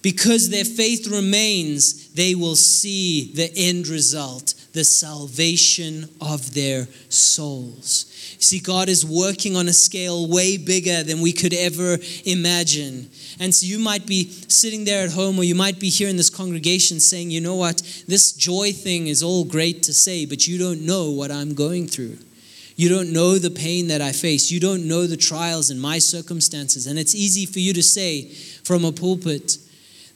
because 0.00 0.48
their 0.48 0.64
faith 0.64 1.08
remains, 1.08 2.08
they 2.10 2.34
will 2.34 2.56
see 2.56 3.32
the 3.34 3.52
end 3.54 3.88
result, 3.88 4.54
the 4.78 4.84
salvation 4.84 6.08
of 6.20 6.54
their 6.54 6.86
souls. 7.08 8.04
See, 8.38 8.60
God 8.60 8.88
is 8.88 9.04
working 9.04 9.56
on 9.56 9.66
a 9.66 9.72
scale 9.72 10.28
way 10.28 10.56
bigger 10.56 11.02
than 11.02 11.20
we 11.20 11.32
could 11.32 11.52
ever 11.52 11.98
imagine. 12.24 13.10
And 13.40 13.52
so 13.52 13.66
you 13.66 13.80
might 13.80 14.06
be 14.06 14.30
sitting 14.46 14.84
there 14.84 15.02
at 15.02 15.10
home, 15.10 15.36
or 15.36 15.42
you 15.42 15.56
might 15.56 15.80
be 15.80 15.88
here 15.88 16.08
in 16.08 16.16
this 16.16 16.30
congregation 16.30 17.00
saying, 17.00 17.32
you 17.32 17.40
know 17.40 17.56
what, 17.56 17.82
this 18.06 18.30
joy 18.30 18.70
thing 18.70 19.08
is 19.08 19.20
all 19.20 19.44
great 19.44 19.82
to 19.82 19.92
say, 19.92 20.26
but 20.26 20.46
you 20.46 20.58
don't 20.58 20.86
know 20.86 21.10
what 21.10 21.32
I'm 21.32 21.54
going 21.54 21.88
through. 21.88 22.16
You 22.76 22.88
don't 22.88 23.12
know 23.12 23.36
the 23.36 23.50
pain 23.50 23.88
that 23.88 24.00
I 24.00 24.12
face. 24.12 24.48
You 24.48 24.60
don't 24.60 24.86
know 24.86 25.08
the 25.08 25.16
trials 25.16 25.70
and 25.70 25.82
my 25.82 25.98
circumstances. 25.98 26.86
And 26.86 27.00
it's 27.00 27.16
easy 27.16 27.46
for 27.46 27.58
you 27.58 27.72
to 27.72 27.82
say 27.82 28.28
from 28.62 28.84
a 28.84 28.92
pulpit, 28.92 29.58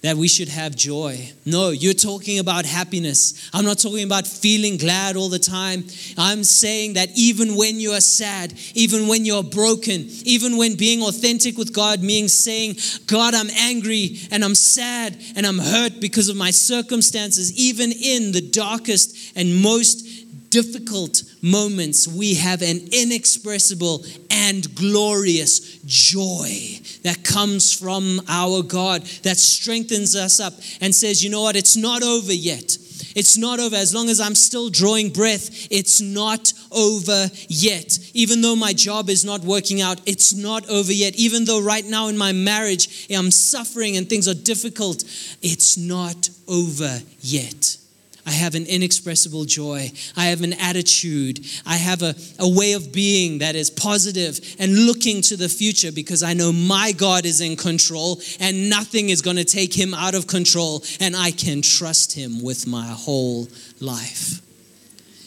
that 0.03 0.17
we 0.17 0.27
should 0.27 0.49
have 0.49 0.75
joy. 0.75 1.31
No, 1.47 1.71
you're 1.71 1.95
talking 1.95 2.41
about 2.41 2.67
happiness. 2.67 3.51
I'm 3.55 3.65
not 3.65 3.79
talking 3.79 4.05
about 4.05 4.27
feeling 4.27 4.77
glad 4.77 5.17
all 5.17 5.29
the 5.29 5.39
time. 5.39 5.85
I'm 6.19 6.43
saying 6.43 6.95
that 6.95 7.11
even 7.15 7.57
when 7.57 7.79
you 7.79 7.93
are 7.93 8.01
sad, 8.01 8.53
even 8.75 9.07
when 9.07 9.25
you're 9.25 9.45
broken, 9.45 10.09
even 10.25 10.57
when 10.57 10.75
being 10.75 11.03
authentic 11.03 11.57
with 11.57 11.73
God 11.73 12.03
means 12.03 12.35
saying, 12.35 12.77
God, 13.07 13.35
I'm 13.35 13.51
angry 13.51 14.19
and 14.33 14.45
I'm 14.45 14.57
sad 14.57 15.17
and 15.37 15.47
I'm 15.47 15.59
hurt 15.59 16.01
because 16.01 16.29
of 16.29 16.37
my 16.37 16.51
circumstances, 16.51 17.57
even 17.57 17.93
in 17.93 18.33
the 18.33 18.41
darkest 18.41 19.37
and 19.37 19.63
most 19.63 20.05
difficult 20.53 21.23
moments, 21.41 22.07
we 22.07 22.35
have 22.35 22.61
an 22.61 22.79
inexpressible 22.93 24.05
and 24.31 24.73
glorious 24.75 25.79
joy 25.87 26.79
that 27.03 27.25
comes 27.25 27.73
from 27.73 28.21
our 28.29 28.63
God 28.63 29.03
that 29.25 29.39
strengthens 29.39 30.15
us 30.15 30.39
up 30.41 30.53
and 30.83 30.95
says, 30.95 31.25
you 31.25 31.31
know 31.31 31.41
what, 31.41 31.57
it's 31.57 31.77
not 31.77 32.03
over 32.03 32.33
yet. 32.33 32.77
It's 33.17 33.37
not 33.37 33.61
over. 33.61 33.77
As 33.77 33.95
long 33.95 34.09
as 34.09 34.21
I'm 34.21 34.35
still 34.35 34.69
drawing 34.69 35.09
breath, 35.11 35.69
it's 35.71 36.01
not 36.01 36.53
over 36.71 37.29
yet. 37.49 37.99
Even 38.15 38.43
though 38.43 38.57
my 38.57 38.73
job 38.75 39.09
is 39.09 39.25
not 39.25 39.41
working 39.41 39.81
out, 39.81 40.01
it's 40.07 40.35
not 40.35 40.69
over 40.69 40.93
yet. 40.93 41.17
Even 41.17 41.47
though 41.47 41.63
right 41.63 41.85
now 41.85 42.09
in 42.09 42.17
my 42.17 42.33
marriage 42.33 43.07
I'm 43.11 43.31
suffering 43.31 43.97
and 43.97 44.09
things 44.09 44.29
are 44.29 44.35
difficult, 44.35 45.03
it's 45.43 45.77
not 45.77 46.29
over 46.47 47.01
yet. 47.21 47.79
I 48.25 48.31
have 48.31 48.55
an 48.55 48.67
inexpressible 48.67 49.47
joy. 49.47 49.91
I 50.17 50.27
have 50.27 50.43
an 50.43 50.53
attitude. 50.53 51.45
I 51.67 51.75
have 51.77 52.03
a, 52.03 52.15
a 52.39 52.49
way 52.49 52.75
of 52.75 52.93
being 52.93 53.39
that 53.39 53.57
is 53.57 53.69
positive 53.69 54.39
and 54.61 54.87
looking 54.87 55.23
to 55.23 55.37
the 55.37 55.49
future 55.49 55.91
because 55.91 56.23
I 56.23 56.33
know 56.33 56.53
my 56.53 56.93
God 56.93 57.25
is 57.25 57.41
in 57.41 57.57
control 57.57 58.21
and 58.39 58.71
nothing 58.71 59.09
is 59.09 59.23
going 59.23 59.39
to 59.39 59.45
take 59.45 59.75
him 59.75 59.93
out 59.93 60.15
of 60.15 60.29
control 60.29 60.85
and 61.01 61.17
I 61.17 61.33
can 61.33 61.63
trust 61.63 62.13
him 62.13 62.41
with 62.43 62.67
my 62.67 62.87
whole 62.87 63.49
life. 63.81 64.41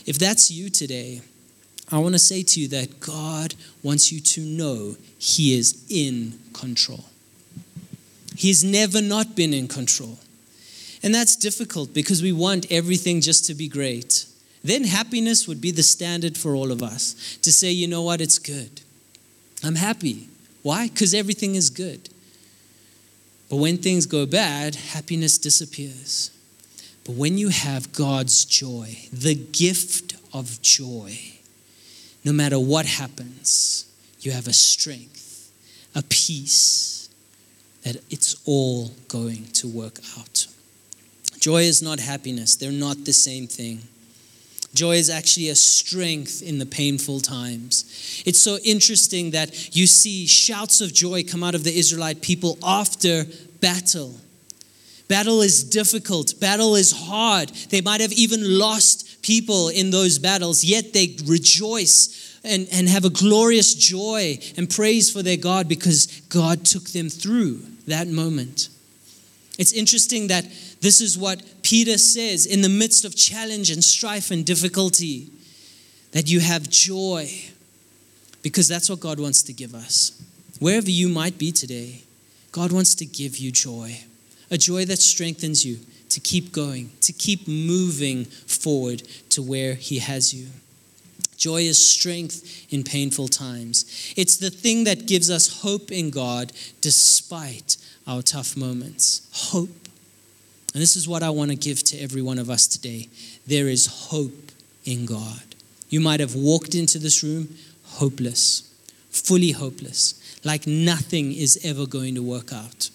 If 0.06 0.18
that's 0.18 0.50
you 0.50 0.70
today, 0.70 1.22
I 1.92 1.98
want 1.98 2.14
to 2.14 2.20
say 2.20 2.44
to 2.44 2.62
you 2.62 2.68
that 2.70 3.00
God 3.02 3.56
wants 3.84 4.12
you 4.12 4.22
to 4.22 4.42
know 4.42 4.96
he 5.18 5.58
is 5.58 5.86
in 5.90 6.40
control. 6.54 7.04
He's 8.38 8.64
never 8.64 9.02
not 9.02 9.36
been 9.36 9.54
in 9.54 9.68
control. 9.68 10.18
And 11.06 11.14
that's 11.14 11.36
difficult 11.36 11.94
because 11.94 12.24
we 12.24 12.32
want 12.32 12.72
everything 12.72 13.22
just 13.22 13.46
to 13.46 13.54
be 13.54 13.68
great. 13.68 14.26
Then 14.64 14.84
happiness 14.84 15.48
would 15.48 15.62
be 15.62 15.70
the 15.70 15.84
standard 15.84 16.36
for 16.36 16.56
all 16.56 16.72
of 16.72 16.82
us 16.82 17.38
to 17.44 17.54
say, 17.54 17.72
you 17.72 17.88
know 17.88 18.02
what, 18.02 18.22
it's 18.22 18.40
good. 18.40 18.82
I'm 19.64 19.76
happy. 19.76 20.28
Why? 20.64 20.88
Because 20.88 21.14
everything 21.14 21.54
is 21.54 21.70
good. 21.70 22.10
But 23.52 23.58
when 23.58 23.78
things 23.78 24.08
go 24.08 24.26
bad, 24.26 24.74
happiness 24.74 25.38
disappears. 25.38 26.32
But 27.06 27.14
when 27.14 27.38
you 27.38 27.50
have 27.50 27.94
God's 27.94 28.44
joy, 28.44 28.98
the 29.14 29.36
gift 29.36 30.16
of 30.34 30.60
joy, 30.64 31.16
no 32.24 32.34
matter 32.34 32.60
what 32.60 32.88
happens, 32.88 33.86
you 34.22 34.32
have 34.32 34.48
a 34.48 34.54
strength, 34.54 35.52
a 35.94 36.02
peace 36.02 37.10
that 37.84 37.98
it's 38.10 38.42
all 38.46 38.90
going 39.08 39.46
to 39.54 39.68
work 39.68 40.00
out. 40.18 40.48
Joy 41.40 41.64
is 41.64 41.82
not 41.82 42.00
happiness, 42.00 42.56
they're 42.56 42.72
not 42.72 43.06
the 43.06 43.14
same 43.14 43.48
thing. 43.48 43.82
Joy 44.74 44.98
is 44.98 45.10
actually 45.10 45.50
a 45.50 45.56
strength 45.56 46.42
in 46.42 46.60
the 46.60 46.66
painful 46.66 47.22
times. 47.22 48.22
It's 48.26 48.42
so 48.42 48.58
interesting 48.66 49.32
that 49.32 49.74
you 49.76 49.88
see 49.88 50.28
shouts 50.28 50.82
of 50.82 50.94
joy 50.94 51.24
come 51.24 51.44
out 51.44 51.56
of 51.56 51.64
the 51.64 51.78
Israelite 51.78 52.22
people 52.22 52.58
after 52.62 53.26
battle. 53.62 54.16
Battle 55.08 55.42
is 55.42 55.64
difficult, 55.64 56.40
battle 56.40 56.76
is 56.76 56.92
hard. 56.92 57.50
They 57.70 57.82
might 57.82 58.02
have 58.02 58.12
even 58.12 58.60
lost 58.60 59.22
people 59.22 59.70
in 59.70 59.92
those 59.92 60.20
battles, 60.20 60.64
yet 60.64 60.94
they 60.94 61.16
rejoice 61.26 62.40
and, 62.44 62.68
and 62.72 62.90
have 62.90 63.06
a 63.06 63.10
glorious 63.10 63.74
joy 63.74 64.40
and 64.58 64.70
praise 64.70 65.12
for 65.12 65.24
their 65.24 65.38
God 65.38 65.70
because 65.70 66.08
God 66.30 66.66
took 66.66 66.84
them 66.90 67.10
through 67.10 67.62
that 67.88 68.08
moment. 68.08 68.70
It's 69.58 69.72
interesting 69.72 70.28
that 70.28 70.46
this 70.86 71.02
is 71.02 71.18
what 71.18 71.42
Peter 71.64 71.98
says 71.98 72.46
in 72.46 72.62
the 72.62 72.70
midst 72.70 73.06
of 73.06 73.16
challenge 73.16 73.72
and 73.72 73.84
strife 73.84 74.30
and 74.30 74.46
difficulty 74.46 75.32
that 76.12 76.30
you 76.30 76.40
have 76.40 76.70
joy 76.70 77.28
because 78.44 78.68
that's 78.68 78.88
what 78.88 79.00
God 79.00 79.20
wants 79.20 79.42
to 79.42 79.54
give 79.54 79.74
us. 79.74 80.22
Wherever 80.60 80.92
you 80.92 81.10
might 81.10 81.40
be 81.40 81.52
today, 81.52 82.04
God 82.52 82.72
wants 82.72 82.94
to 82.96 83.06
give 83.06 83.40
you 83.40 83.52
joy, 83.52 83.98
a 84.52 84.60
joy 84.60 84.86
that 84.86 85.00
strengthens 85.00 85.66
you 85.66 85.80
to 86.10 86.20
keep 86.20 86.52
going, 86.52 86.92
to 87.02 87.12
keep 87.12 87.48
moving 87.48 88.26
forward 88.26 89.02
to 89.30 89.42
where 89.42 89.74
He 89.74 89.98
has 89.98 90.36
you. 90.36 90.50
Joy 91.36 91.64
is 91.64 91.84
strength 91.84 92.72
in 92.72 92.84
painful 92.84 93.30
times. 93.30 94.14
It's 94.16 94.38
the 94.38 94.52
thing 94.52 94.84
that 94.84 95.08
gives 95.08 95.32
us 95.32 95.64
hope 95.64 95.92
in 95.92 96.12
God 96.12 96.54
despite 96.80 97.78
our 98.06 98.22
tough 98.22 98.56
moments. 98.56 99.28
Hope. 99.34 99.85
And 100.76 100.82
this 100.82 100.98
is 100.98 101.08
what 101.08 101.24
I 101.24 101.30
want 101.30 101.52
to 101.52 101.56
give 101.56 101.82
to 101.84 101.98
every 102.00 102.22
one 102.22 102.38
of 102.38 102.50
us 102.50 102.68
today. 102.68 103.08
There 103.48 103.70
is 103.70 103.86
hope 103.86 104.52
in 104.84 105.06
God. 105.06 105.56
You 105.88 106.02
might 106.02 106.20
have 106.20 106.36
walked 106.36 106.76
into 106.76 107.00
this 107.00 107.24
room 107.24 107.48
hopeless, 107.86 108.76
fully 109.10 109.52
hopeless, 109.52 110.38
like 110.44 110.68
nothing 110.68 111.32
is 111.32 111.62
ever 111.64 111.86
going 111.86 112.16
to 112.16 112.22
work 112.22 112.52
out. 112.52 112.90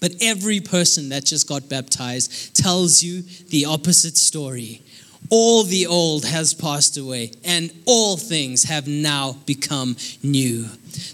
But 0.00 0.14
every 0.22 0.58
person 0.60 1.10
that 1.10 1.26
just 1.26 1.46
got 1.46 1.68
baptized 1.68 2.56
tells 2.56 3.02
you 3.02 3.20
the 3.50 3.66
opposite 3.66 4.16
story. 4.16 4.80
All 5.28 5.64
the 5.64 5.86
old 5.86 6.24
has 6.24 6.54
passed 6.54 6.96
away, 6.96 7.32
and 7.44 7.70
all 7.84 8.16
things 8.16 8.64
have 8.64 8.88
now 8.88 9.36
become 9.44 9.96
new. 10.22 10.64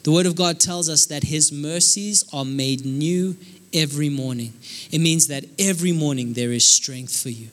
The 0.04 0.12
Word 0.12 0.26
of 0.26 0.36
God 0.36 0.60
tells 0.60 0.88
us 0.88 1.06
that 1.06 1.24
His 1.24 1.50
mercies 1.50 2.24
are 2.32 2.44
made 2.44 2.84
new 2.84 3.36
every 3.74 4.08
morning. 4.08 4.52
It 4.90 5.00
means 5.00 5.28
that 5.28 5.44
every 5.58 5.92
morning 5.92 6.32
there 6.32 6.52
is 6.52 6.66
strength 6.66 7.20
for 7.20 7.30
you, 7.30 7.48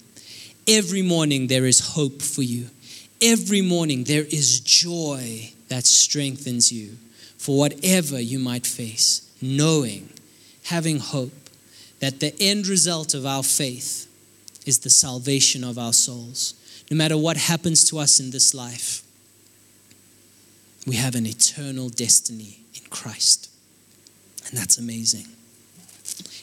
every 0.67 1.01
morning 1.01 1.47
there 1.47 1.65
is 1.65 1.79
hope 1.79 2.21
for 2.21 2.43
you, 2.43 2.67
every 3.21 3.61
morning 3.61 4.03
there 4.03 4.23
is 4.23 4.59
joy 4.59 5.51
that 5.69 5.85
strengthens 5.85 6.71
you 6.71 6.97
for 7.37 7.57
whatever 7.57 8.19
you 8.19 8.39
might 8.39 8.67
face, 8.67 9.31
knowing, 9.41 10.09
having 10.65 10.99
hope 10.99 11.31
that 11.99 12.19
the 12.19 12.33
end 12.39 12.67
result 12.67 13.13
of 13.13 13.25
our 13.25 13.43
faith 13.43 14.07
is 14.65 14.79
the 14.79 14.89
salvation 14.89 15.63
of 15.63 15.77
our 15.77 15.93
souls. 15.93 16.53
No 16.91 16.97
matter 16.97 17.17
what 17.17 17.37
happens 17.37 17.83
to 17.85 17.99
us 17.99 18.19
in 18.19 18.31
this 18.31 18.53
life, 18.53 19.03
we 20.87 20.95
have 20.95 21.15
an 21.15 21.25
eternal 21.25 21.89
destiny 21.89 22.59
in 22.73 22.89
Christ. 22.89 23.49
And 24.47 24.57
that's 24.57 24.77
amazing. 24.77 25.27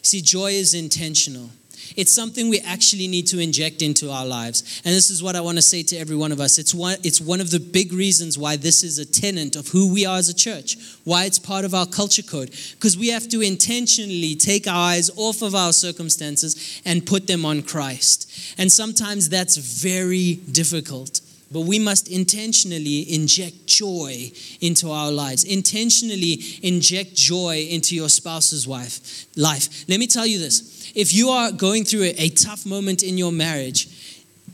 See, 0.07 0.21
joy 0.21 0.53
is 0.53 0.73
intentional. 0.73 1.51
It's 1.97 2.13
something 2.13 2.49
we 2.49 2.61
actually 2.61 3.09
need 3.09 3.27
to 3.29 3.41
inject 3.41 3.83
into 3.83 4.09
our 4.09 4.25
lives. 4.25 4.81
And 4.85 4.95
this 4.95 5.11
is 5.11 5.21
what 5.21 5.35
I 5.35 5.41
want 5.41 5.59
to 5.59 5.63
say 5.63 5.83
to 5.83 5.97
every 5.97 6.15
one 6.15 6.31
of 6.31 6.39
us. 6.39 6.59
It's 6.59 6.73
one, 6.73 6.99
it's 7.03 7.21
one 7.21 7.41
of 7.41 7.51
the 7.51 7.59
big 7.59 7.93
reasons 7.93 8.39
why 8.39 8.55
this 8.55 8.85
is 8.85 9.01
a 9.01 9.05
tenant 9.05 9.57
of 9.57 9.67
who 9.67 9.93
we 9.93 10.07
are 10.07 10.17
as 10.17 10.29
a 10.29 10.35
church, 10.35 10.77
why 11.03 11.25
it's 11.25 11.41
part 11.41 11.65
of 11.65 11.75
our 11.75 11.87
culture 11.87 12.23
code. 12.23 12.53
Because 12.75 12.97
we 12.97 13.09
have 13.09 13.29
to 13.31 13.41
intentionally 13.41 14.37
take 14.37 14.69
our 14.69 14.93
eyes 14.93 15.11
off 15.17 15.43
of 15.43 15.57
our 15.57 15.73
circumstances 15.73 16.81
and 16.85 17.05
put 17.05 17.27
them 17.27 17.45
on 17.45 17.63
Christ. 17.63 18.31
And 18.59 18.71
sometimes 18.71 19.29
that's 19.29 19.57
very 19.57 20.37
difficult. 20.37 21.21
But 21.51 21.61
we 21.61 21.79
must 21.79 22.09
intentionally 22.09 23.13
inject 23.15 23.67
joy 23.67 24.33
into 24.61 24.91
our 24.91 25.13
lives. 25.13 25.45
Intentionally 25.45 26.41
inject 26.63 27.15
joy 27.15 27.69
into 27.71 27.95
your 27.95 28.09
spouse's 28.09 28.67
wife, 28.67 29.27
life. 29.37 29.85
Let 29.89 30.01
me 30.01 30.09
tell 30.09 30.27
you 30.27 30.39
this 30.39 30.93
if 30.95 31.15
you 31.15 31.29
are 31.29 31.53
going 31.53 31.85
through 31.85 32.05
a, 32.05 32.15
a 32.19 32.29
tough 32.31 32.67
moment 32.67 33.03
in 33.03 33.17
your 33.17 33.31
marriage, 33.31 33.89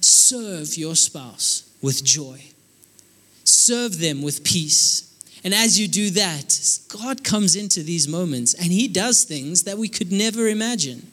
serve 0.00 0.76
your 0.76 0.94
spouse 0.94 1.70
with 1.81 2.05
joy, 2.05 2.42
serve 3.44 3.98
them 3.98 4.20
with 4.20 4.44
peace. 4.44 5.09
And 5.44 5.55
as 5.55 5.81
you 5.81 5.88
do 5.88 6.11
that, 6.11 6.78
God 6.88 7.24
comes 7.24 7.57
into 7.57 7.83
these 7.83 8.07
moments 8.07 8.55
and 8.55 8.66
He 8.66 8.87
does 8.87 9.24
things 9.24 9.64
that 9.64 9.78
we 9.78 9.88
could 9.88 10.12
never 10.12 10.46
imagine. 10.46 11.12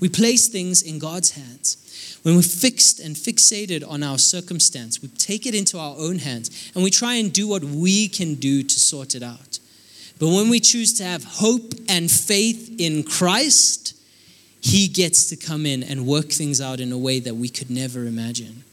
We 0.00 0.08
place 0.08 0.48
things 0.48 0.82
in 0.82 0.98
God's 0.98 1.32
hands. 1.32 2.18
When 2.22 2.36
we're 2.36 2.42
fixed 2.42 3.00
and 3.00 3.14
fixated 3.14 3.88
on 3.88 4.02
our 4.02 4.18
circumstance, 4.18 5.00
we 5.00 5.08
take 5.08 5.46
it 5.46 5.54
into 5.54 5.78
our 5.78 5.94
own 5.96 6.18
hands 6.18 6.70
and 6.74 6.82
we 6.82 6.90
try 6.90 7.14
and 7.14 7.32
do 7.32 7.46
what 7.46 7.62
we 7.62 8.08
can 8.08 8.34
do 8.34 8.62
to 8.62 8.80
sort 8.80 9.14
it 9.14 9.22
out. 9.22 9.58
But 10.18 10.28
when 10.28 10.50
we 10.50 10.60
choose 10.60 10.92
to 10.94 11.04
have 11.04 11.24
hope 11.24 11.72
and 11.88 12.10
faith 12.10 12.78
in 12.78 13.04
Christ, 13.04 13.94
He 14.60 14.86
gets 14.86 15.30
to 15.30 15.36
come 15.36 15.64
in 15.64 15.82
and 15.82 16.06
work 16.06 16.26
things 16.26 16.60
out 16.60 16.78
in 16.78 16.92
a 16.92 16.98
way 16.98 17.20
that 17.20 17.36
we 17.36 17.48
could 17.48 17.70
never 17.70 18.04
imagine, 18.04 18.64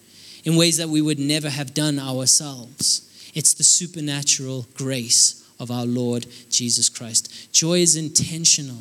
in 0.43 0.57
ways 0.57 0.75
that 0.77 0.89
we 0.89 1.01
would 1.01 1.19
never 1.19 1.49
have 1.49 1.73
done 1.73 1.99
ourselves. 1.99 3.31
It's 3.33 3.53
the 3.53 3.63
supernatural 3.63 4.65
grace 4.73 5.49
of 5.57 5.71
our 5.71 5.85
Lord 5.85 6.27
Jesus 6.49 6.89
Christ. 6.89 7.53
Joy 7.53 7.79
is 7.79 7.95
intentional 7.95 8.79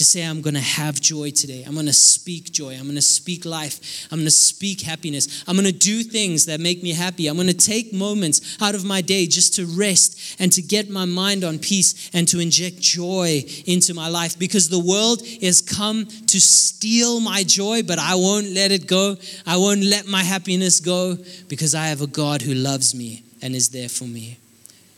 to 0.00 0.04
say, 0.06 0.24
I'm 0.24 0.40
going 0.40 0.54
to 0.54 0.60
have 0.60 0.98
joy 0.98 1.30
today. 1.30 1.62
I'm 1.62 1.74
going 1.74 1.84
to 1.84 1.92
speak 1.92 2.52
joy. 2.52 2.72
I'm 2.72 2.84
going 2.84 2.94
to 2.94 3.02
speak 3.02 3.44
life. 3.44 4.08
I'm 4.10 4.20
going 4.20 4.24
to 4.24 4.30
speak 4.30 4.80
happiness. 4.80 5.44
I'm 5.46 5.56
going 5.56 5.66
to 5.66 5.78
do 5.78 6.02
things 6.02 6.46
that 6.46 6.58
make 6.58 6.82
me 6.82 6.94
happy. 6.94 7.26
I'm 7.26 7.36
going 7.36 7.48
to 7.48 7.52
take 7.52 7.92
moments 7.92 8.56
out 8.62 8.74
of 8.74 8.82
my 8.82 9.02
day 9.02 9.26
just 9.26 9.56
to 9.56 9.66
rest 9.66 10.40
and 10.40 10.50
to 10.52 10.62
get 10.62 10.88
my 10.88 11.04
mind 11.04 11.44
on 11.44 11.58
peace 11.58 12.08
and 12.14 12.26
to 12.28 12.40
inject 12.40 12.80
joy 12.80 13.44
into 13.66 13.92
my 13.92 14.08
life 14.08 14.38
because 14.38 14.70
the 14.70 14.78
world 14.78 15.20
has 15.42 15.60
come 15.60 16.06
to 16.06 16.40
steal 16.40 17.20
my 17.20 17.42
joy, 17.42 17.82
but 17.82 17.98
I 17.98 18.14
won't 18.14 18.48
let 18.48 18.72
it 18.72 18.86
go. 18.86 19.18
I 19.46 19.58
won't 19.58 19.82
let 19.82 20.06
my 20.06 20.22
happiness 20.22 20.80
go 20.80 21.18
because 21.48 21.74
I 21.74 21.88
have 21.88 22.00
a 22.00 22.06
God 22.06 22.40
who 22.40 22.54
loves 22.54 22.94
me 22.94 23.22
and 23.42 23.54
is 23.54 23.68
there 23.68 23.90
for 23.90 24.04
me. 24.04 24.38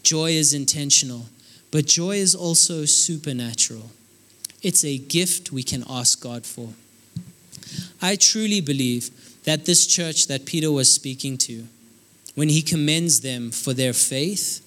Joy 0.04 0.30
is 0.30 0.54
intentional, 0.54 1.26
but 1.72 1.86
joy 1.86 2.18
is 2.18 2.36
also 2.36 2.84
supernatural. 2.84 3.90
It's 4.62 4.84
a 4.84 4.98
gift 4.98 5.52
we 5.52 5.62
can 5.62 5.84
ask 5.88 6.22
God 6.22 6.46
for. 6.46 6.68
I 8.00 8.16
truly 8.16 8.60
believe 8.60 9.10
that 9.44 9.66
this 9.66 9.86
church 9.86 10.28
that 10.28 10.46
Peter 10.46 10.70
was 10.70 10.92
speaking 10.92 11.36
to, 11.38 11.64
when 12.34 12.48
he 12.48 12.62
commends 12.62 13.20
them 13.20 13.50
for 13.50 13.74
their 13.74 13.92
faith, 13.92 14.60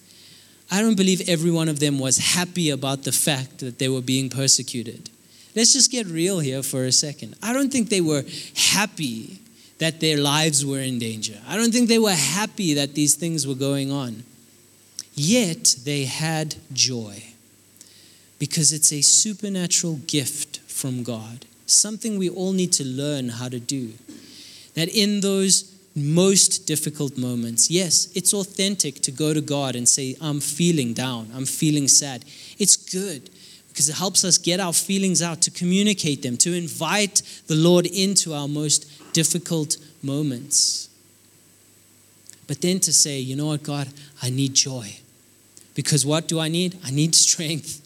I 0.69 0.81
don't 0.81 0.97
believe 0.97 1.29
every 1.29 1.51
one 1.51 1.69
of 1.69 1.79
them 1.79 1.99
was 1.99 2.17
happy 2.17 2.69
about 2.69 3.03
the 3.03 3.11
fact 3.11 3.59
that 3.59 3.79
they 3.79 3.87
were 3.87 4.01
being 4.01 4.29
persecuted. 4.29 5.09
Let's 5.55 5.73
just 5.73 5.91
get 5.91 6.07
real 6.07 6.39
here 6.39 6.61
for 6.61 6.83
a 6.83 6.91
second. 6.91 7.35
I 7.41 7.53
don't 7.53 7.71
think 7.71 7.89
they 7.89 8.01
were 8.01 8.23
happy 8.55 9.39
that 9.77 9.99
their 9.99 10.17
lives 10.17 10.65
were 10.65 10.79
in 10.79 10.99
danger. 10.99 11.39
I 11.47 11.55
don't 11.55 11.71
think 11.71 11.87
they 11.87 11.99
were 11.99 12.11
happy 12.11 12.73
that 12.73 12.95
these 12.95 13.15
things 13.15 13.47
were 13.47 13.55
going 13.55 13.91
on. 13.91 14.23
Yet 15.13 15.75
they 15.85 16.05
had 16.05 16.55
joy 16.73 17.23
because 18.39 18.73
it's 18.73 18.91
a 18.91 19.01
supernatural 19.01 19.95
gift 20.07 20.59
from 20.67 21.03
God, 21.03 21.45
something 21.65 22.17
we 22.17 22.29
all 22.29 22.51
need 22.51 22.73
to 22.73 22.83
learn 22.83 23.29
how 23.29 23.49
to 23.49 23.59
do. 23.59 23.93
That 24.73 24.89
in 24.89 25.21
those 25.21 25.73
most 25.95 26.67
difficult 26.67 27.17
moments, 27.17 27.71
yes, 27.71 28.09
it's 28.13 28.33
authentic 28.33 28.95
to 29.01 29.11
go 29.11 29.33
to 29.33 29.41
God 29.41 29.75
and 29.75 29.87
say, 29.87 30.15
I'm 30.19 30.41
feeling 30.41 30.93
down, 30.93 31.29
I'm 31.33 31.45
feeling 31.45 31.87
sad. 31.87 32.25
It's 32.59 32.75
good 32.75 33.29
because 33.69 33.89
it 33.89 33.95
helps 33.95 34.23
us 34.23 34.37
get 34.37 34.61
our 34.61 34.71
feelings 34.71 35.21
out, 35.21 35.41
to 35.41 35.51
communicate 35.51 36.21
them, 36.21 36.37
to 36.37 36.53
invite 36.53 37.21
the 37.47 37.55
Lord 37.55 37.85
into 37.85 38.33
our 38.33 38.47
most 38.47 39.13
difficult 39.13 39.75
moments. 40.01 40.87
But 42.47 42.61
then 42.61 42.79
to 42.79 42.93
say, 42.93 43.19
you 43.19 43.35
know 43.35 43.47
what, 43.47 43.63
God, 43.63 43.89
I 44.21 44.29
need 44.29 44.53
joy. 44.53 44.95
Because 45.73 46.05
what 46.05 46.29
do 46.29 46.39
I 46.39 46.47
need? 46.47 46.77
I 46.85 46.91
need 46.91 47.15
strength. 47.27 47.84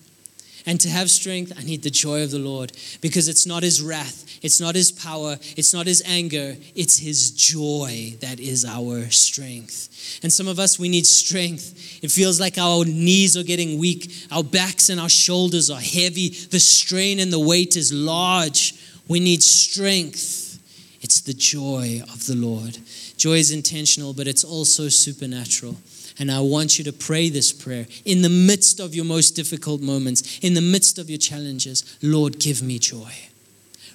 And 0.69 0.79
to 0.81 0.89
have 0.89 1.09
strength, 1.09 1.51
I 1.57 1.63
need 1.63 1.81
the 1.81 1.89
joy 1.89 2.21
of 2.21 2.29
the 2.29 2.37
Lord 2.37 2.73
because 3.01 3.27
it's 3.27 3.47
not 3.47 3.63
his 3.63 3.81
wrath, 3.81 4.37
it's 4.43 4.61
not 4.61 4.75
his 4.75 4.91
power, 4.91 5.39
it's 5.57 5.73
not 5.73 5.87
his 5.87 6.03
anger, 6.05 6.55
it's 6.75 6.99
his 6.99 7.31
joy 7.31 8.15
that 8.21 8.39
is 8.39 8.65
our 8.65 9.09
strength. 9.09 10.19
And 10.21 10.31
some 10.31 10.47
of 10.47 10.59
us, 10.59 10.77
we 10.77 10.87
need 10.87 11.07
strength. 11.07 12.03
It 12.03 12.11
feels 12.11 12.39
like 12.39 12.59
our 12.59 12.85
knees 12.85 13.35
are 13.35 13.41
getting 13.41 13.79
weak, 13.79 14.13
our 14.31 14.43
backs 14.43 14.89
and 14.89 14.99
our 14.99 15.09
shoulders 15.09 15.71
are 15.71 15.81
heavy, 15.81 16.29
the 16.29 16.59
strain 16.59 17.19
and 17.19 17.33
the 17.33 17.39
weight 17.39 17.75
is 17.75 17.91
large. 17.91 18.75
We 19.07 19.19
need 19.19 19.41
strength. 19.41 20.59
It's 21.01 21.21
the 21.21 21.33
joy 21.33 22.03
of 22.13 22.27
the 22.27 22.35
Lord. 22.35 22.77
Joy 23.17 23.37
is 23.37 23.49
intentional, 23.49 24.13
but 24.13 24.27
it's 24.27 24.43
also 24.43 24.87
supernatural. 24.87 25.77
And 26.19 26.29
I 26.29 26.41
want 26.41 26.77
you 26.77 26.83
to 26.83 26.93
pray 26.93 27.29
this 27.29 27.53
prayer 27.53 27.87
in 28.03 28.21
the 28.21 28.29
midst 28.29 28.79
of 28.81 28.93
your 28.93 29.05
most 29.05 29.31
difficult 29.31 29.81
moments, 29.81 30.39
in 30.39 30.53
the 30.53 30.61
midst 30.61 30.99
of 30.99 31.09
your 31.09 31.17
challenges. 31.17 31.97
Lord, 32.01 32.39
give 32.39 32.61
me 32.61 32.77
joy. 32.77 33.13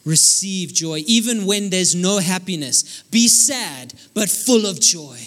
Receive 0.06 0.72
joy, 0.72 1.02
even 1.06 1.46
when 1.46 1.70
there's 1.70 1.94
no 1.94 2.18
happiness. 2.18 3.02
Be 3.10 3.28
sad, 3.28 3.94
but 4.14 4.28
full 4.28 4.66
of 4.66 4.80
joy. 4.80 5.18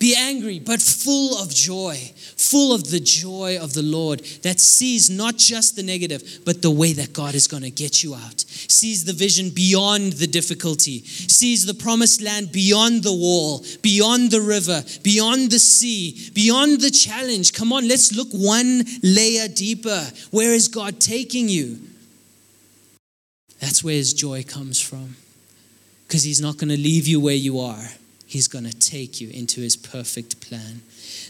Be 0.00 0.16
angry, 0.16 0.58
but 0.58 0.80
full 0.80 1.36
of 1.36 1.50
joy, 1.50 1.94
full 2.34 2.74
of 2.74 2.90
the 2.90 3.00
joy 3.00 3.58
of 3.60 3.74
the 3.74 3.82
Lord 3.82 4.20
that 4.42 4.58
sees 4.58 5.10
not 5.10 5.36
just 5.36 5.76
the 5.76 5.82
negative, 5.82 6.40
but 6.46 6.62
the 6.62 6.70
way 6.70 6.94
that 6.94 7.12
God 7.12 7.34
is 7.34 7.46
going 7.46 7.64
to 7.64 7.70
get 7.70 8.02
you 8.02 8.14
out. 8.14 8.40
Sees 8.40 9.04
the 9.04 9.12
vision 9.12 9.50
beyond 9.50 10.14
the 10.14 10.26
difficulty, 10.26 11.00
sees 11.04 11.66
the 11.66 11.74
promised 11.74 12.22
land 12.22 12.50
beyond 12.50 13.02
the 13.02 13.12
wall, 13.12 13.62
beyond 13.82 14.30
the 14.30 14.40
river, 14.40 14.82
beyond 15.02 15.50
the 15.50 15.58
sea, 15.58 16.30
beyond 16.32 16.80
the 16.80 16.90
challenge. 16.90 17.52
Come 17.52 17.70
on, 17.70 17.86
let's 17.86 18.16
look 18.16 18.28
one 18.32 18.86
layer 19.02 19.48
deeper. 19.48 20.02
Where 20.30 20.54
is 20.54 20.68
God 20.68 20.98
taking 20.98 21.46
you? 21.50 21.78
That's 23.60 23.84
where 23.84 23.96
his 23.96 24.14
joy 24.14 24.44
comes 24.44 24.80
from. 24.80 25.16
Because 26.06 26.22
he's 26.22 26.40
not 26.40 26.56
going 26.56 26.70
to 26.70 26.78
leave 26.78 27.06
you 27.06 27.20
where 27.20 27.34
you 27.34 27.60
are 27.60 27.84
He's 28.30 28.46
going 28.46 28.64
to 28.64 28.78
take 28.78 29.20
you 29.20 29.28
into 29.30 29.60
His 29.60 29.76
perfect 29.76 30.40
plan. 30.40 30.82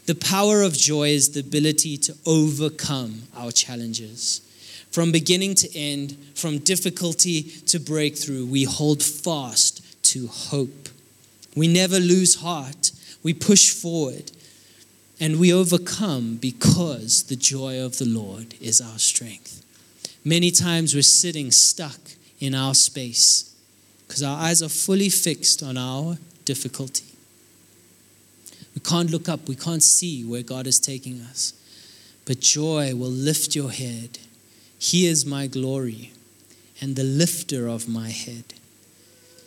The 0.04 0.14
power 0.14 0.60
of 0.60 0.74
joy 0.74 1.08
is 1.08 1.30
the 1.30 1.40
ability 1.40 1.96
to 1.96 2.14
overcome 2.26 3.22
our 3.34 3.50
challenges. 3.52 4.42
From 4.90 5.10
beginning 5.10 5.54
to 5.54 5.74
end, 5.74 6.14
from 6.34 6.58
difficulty 6.58 7.44
to 7.68 7.78
breakthrough, 7.78 8.44
we 8.44 8.64
hold 8.64 9.02
fast 9.02 9.82
to 10.12 10.26
hope. 10.26 10.90
We 11.56 11.68
never 11.68 11.98
lose 11.98 12.42
heart. 12.42 12.92
We 13.22 13.32
push 13.32 13.70
forward 13.70 14.32
and 15.18 15.40
we 15.40 15.54
overcome 15.54 16.36
because 16.36 17.22
the 17.22 17.36
joy 17.36 17.82
of 17.82 17.96
the 17.96 18.04
Lord 18.04 18.56
is 18.60 18.82
our 18.82 18.98
strength. 18.98 19.64
Many 20.22 20.50
times 20.50 20.94
we're 20.94 21.00
sitting 21.00 21.50
stuck 21.50 22.00
in 22.40 22.54
our 22.54 22.74
space 22.74 23.56
because 24.06 24.22
our 24.22 24.38
eyes 24.38 24.62
are 24.62 24.68
fully 24.68 25.08
fixed 25.08 25.62
on 25.62 25.78
our 25.78 26.18
difficulty. 26.44 27.05
We 28.74 28.81
can't 28.81 29.11
look 29.11 29.29
up, 29.29 29.48
we 29.48 29.57
can't 29.57 29.83
see 29.83 30.24
where 30.24 30.42
God 30.42 30.66
is 30.66 30.79
taking 30.79 31.20
us. 31.22 31.55
But 32.24 32.40
joy 32.40 32.94
will 32.94 33.11
lift 33.11 33.57
your 33.57 33.70
head. 33.70 34.18
He 34.79 35.07
is 35.07 35.26
my 35.26 35.46
glory 35.46 36.12
and 36.81 36.96
the 36.96 37.05
lifter 37.05 37.66
of 37.66 37.88
my 37.88 38.11
head. 38.11 38.44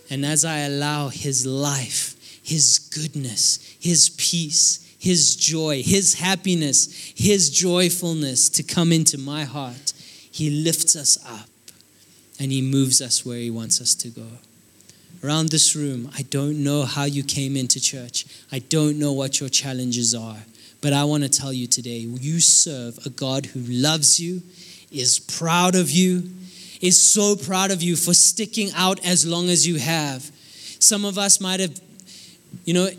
And 0.10 0.26
as 0.26 0.44
I 0.44 0.60
allow 0.60 1.10
His 1.10 1.46
life, 1.46 2.16
His 2.44 2.80
goodness, 2.80 3.76
His 3.80 4.10
peace, 4.10 4.96
His 5.00 5.36
joy, 5.36 5.82
His 5.82 6.16
happiness, 6.16 7.14
His 7.16 7.50
joyfulness 7.50 8.50
to 8.50 8.64
come 8.64 8.92
into 8.92 9.18
my 9.18 9.46
heart, 9.46 9.94
He 10.30 10.50
lifts 10.50 10.96
us 10.96 11.18
up 11.26 11.50
and 12.40 12.52
He 12.52 12.62
moves 12.62 13.02
us 13.02 13.26
where 13.26 13.38
He 13.38 13.50
wants 13.50 13.80
us 13.80 13.96
to 13.96 14.10
go 14.10 14.28
around 15.24 15.50
this 15.50 15.76
room, 15.76 16.10
I 16.18 16.24
don't 16.24 16.64
know 16.64 16.84
how 16.84 17.06
you 17.06 17.24
came 17.24 17.56
into 17.56 17.80
church. 17.80 18.26
I 18.52 18.60
don't 18.60 19.00
know 19.00 19.14
what 19.14 19.40
your 19.40 19.50
challenges 19.50 20.14
are. 20.14 20.38
But 20.82 20.92
I 20.92 21.06
want 21.06 21.24
to 21.24 21.30
tell 21.30 21.54
you 21.54 21.66
today 21.66 22.00
you 22.00 22.42
serve 22.42 23.00
a 23.06 23.10
God 23.10 23.46
who 23.46 23.62
loves 23.62 24.20
you, 24.20 24.42
is 24.92 25.20
proud 25.20 25.76
of 25.76 25.90
you, 25.90 26.30
is 26.82 27.02
so 27.02 27.38
proud 27.38 27.72
of 27.72 27.82
you 27.82 27.96
for 27.96 28.14
sticking 28.14 28.70
out 28.76 29.04
as 29.06 29.26
long 29.26 29.50
as 29.50 29.66
you 29.66 29.80
have. 29.80 30.30
Some 30.80 31.06
of 31.06 31.18
us 31.18 31.40
might 31.40 31.62
have, 31.62 31.80
you 32.66 32.74
know, 32.74 32.90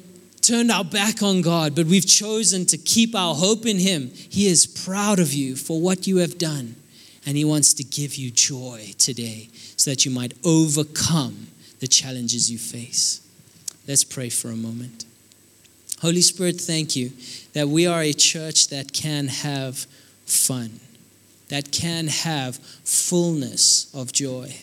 turned 0.40 0.70
our 0.70 0.84
back 0.84 1.22
on 1.22 1.42
God, 1.42 1.74
but 1.74 1.86
we've 1.86 2.06
chosen 2.06 2.64
to 2.66 2.78
keep 2.78 3.14
our 3.14 3.34
hope 3.34 3.66
in 3.66 3.78
Him. 3.78 4.10
He 4.14 4.46
is 4.46 4.66
proud 4.66 5.18
of 5.18 5.34
you 5.34 5.54
for 5.54 5.78
what 5.78 6.06
you 6.06 6.18
have 6.18 6.38
done, 6.38 6.76
and 7.26 7.36
He 7.36 7.44
wants 7.44 7.74
to 7.74 7.84
give 7.84 8.14
you 8.14 8.30
joy 8.30 8.92
today 8.96 9.50
so 9.76 9.90
that 9.90 10.06
you 10.06 10.10
might 10.10 10.32
overcome 10.42 11.48
the 11.84 11.88
challenges 11.88 12.50
you 12.50 12.56
face. 12.56 13.20
Let's 13.86 14.04
pray 14.04 14.30
for 14.30 14.48
a 14.48 14.56
moment. 14.56 15.04
Holy 16.00 16.22
Spirit, 16.22 16.58
thank 16.58 16.96
you 16.96 17.12
that 17.52 17.68
we 17.68 17.86
are 17.86 18.00
a 18.00 18.14
church 18.14 18.68
that 18.68 18.94
can 18.94 19.28
have 19.28 19.76
fun, 20.24 20.80
that 21.50 21.72
can 21.72 22.06
have 22.06 22.56
fullness 22.56 23.94
of 23.94 24.14
joy. 24.14 24.54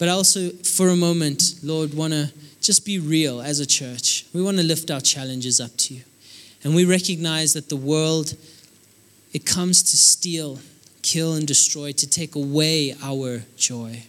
But 0.00 0.08
also, 0.08 0.50
for 0.50 0.88
a 0.88 0.96
moment, 0.96 1.54
Lord, 1.62 1.94
want 1.94 2.14
to 2.14 2.32
just 2.60 2.84
be 2.84 2.98
real 2.98 3.40
as 3.40 3.60
a 3.60 3.66
church. 3.66 4.26
We 4.34 4.42
want 4.42 4.56
to 4.56 4.64
lift 4.64 4.90
our 4.90 5.00
challenges 5.00 5.60
up 5.60 5.70
to 5.76 5.94
you. 5.94 6.02
And 6.64 6.74
we 6.74 6.84
recognize 6.84 7.52
that 7.52 7.68
the 7.68 7.76
world, 7.76 8.34
it 9.32 9.46
comes 9.46 9.84
to 9.84 9.96
steal, 9.96 10.58
kill, 11.02 11.34
and 11.34 11.46
destroy, 11.46 11.92
to 11.92 12.10
take 12.10 12.34
away 12.34 12.96
our 13.04 13.44
joy. 13.56 14.02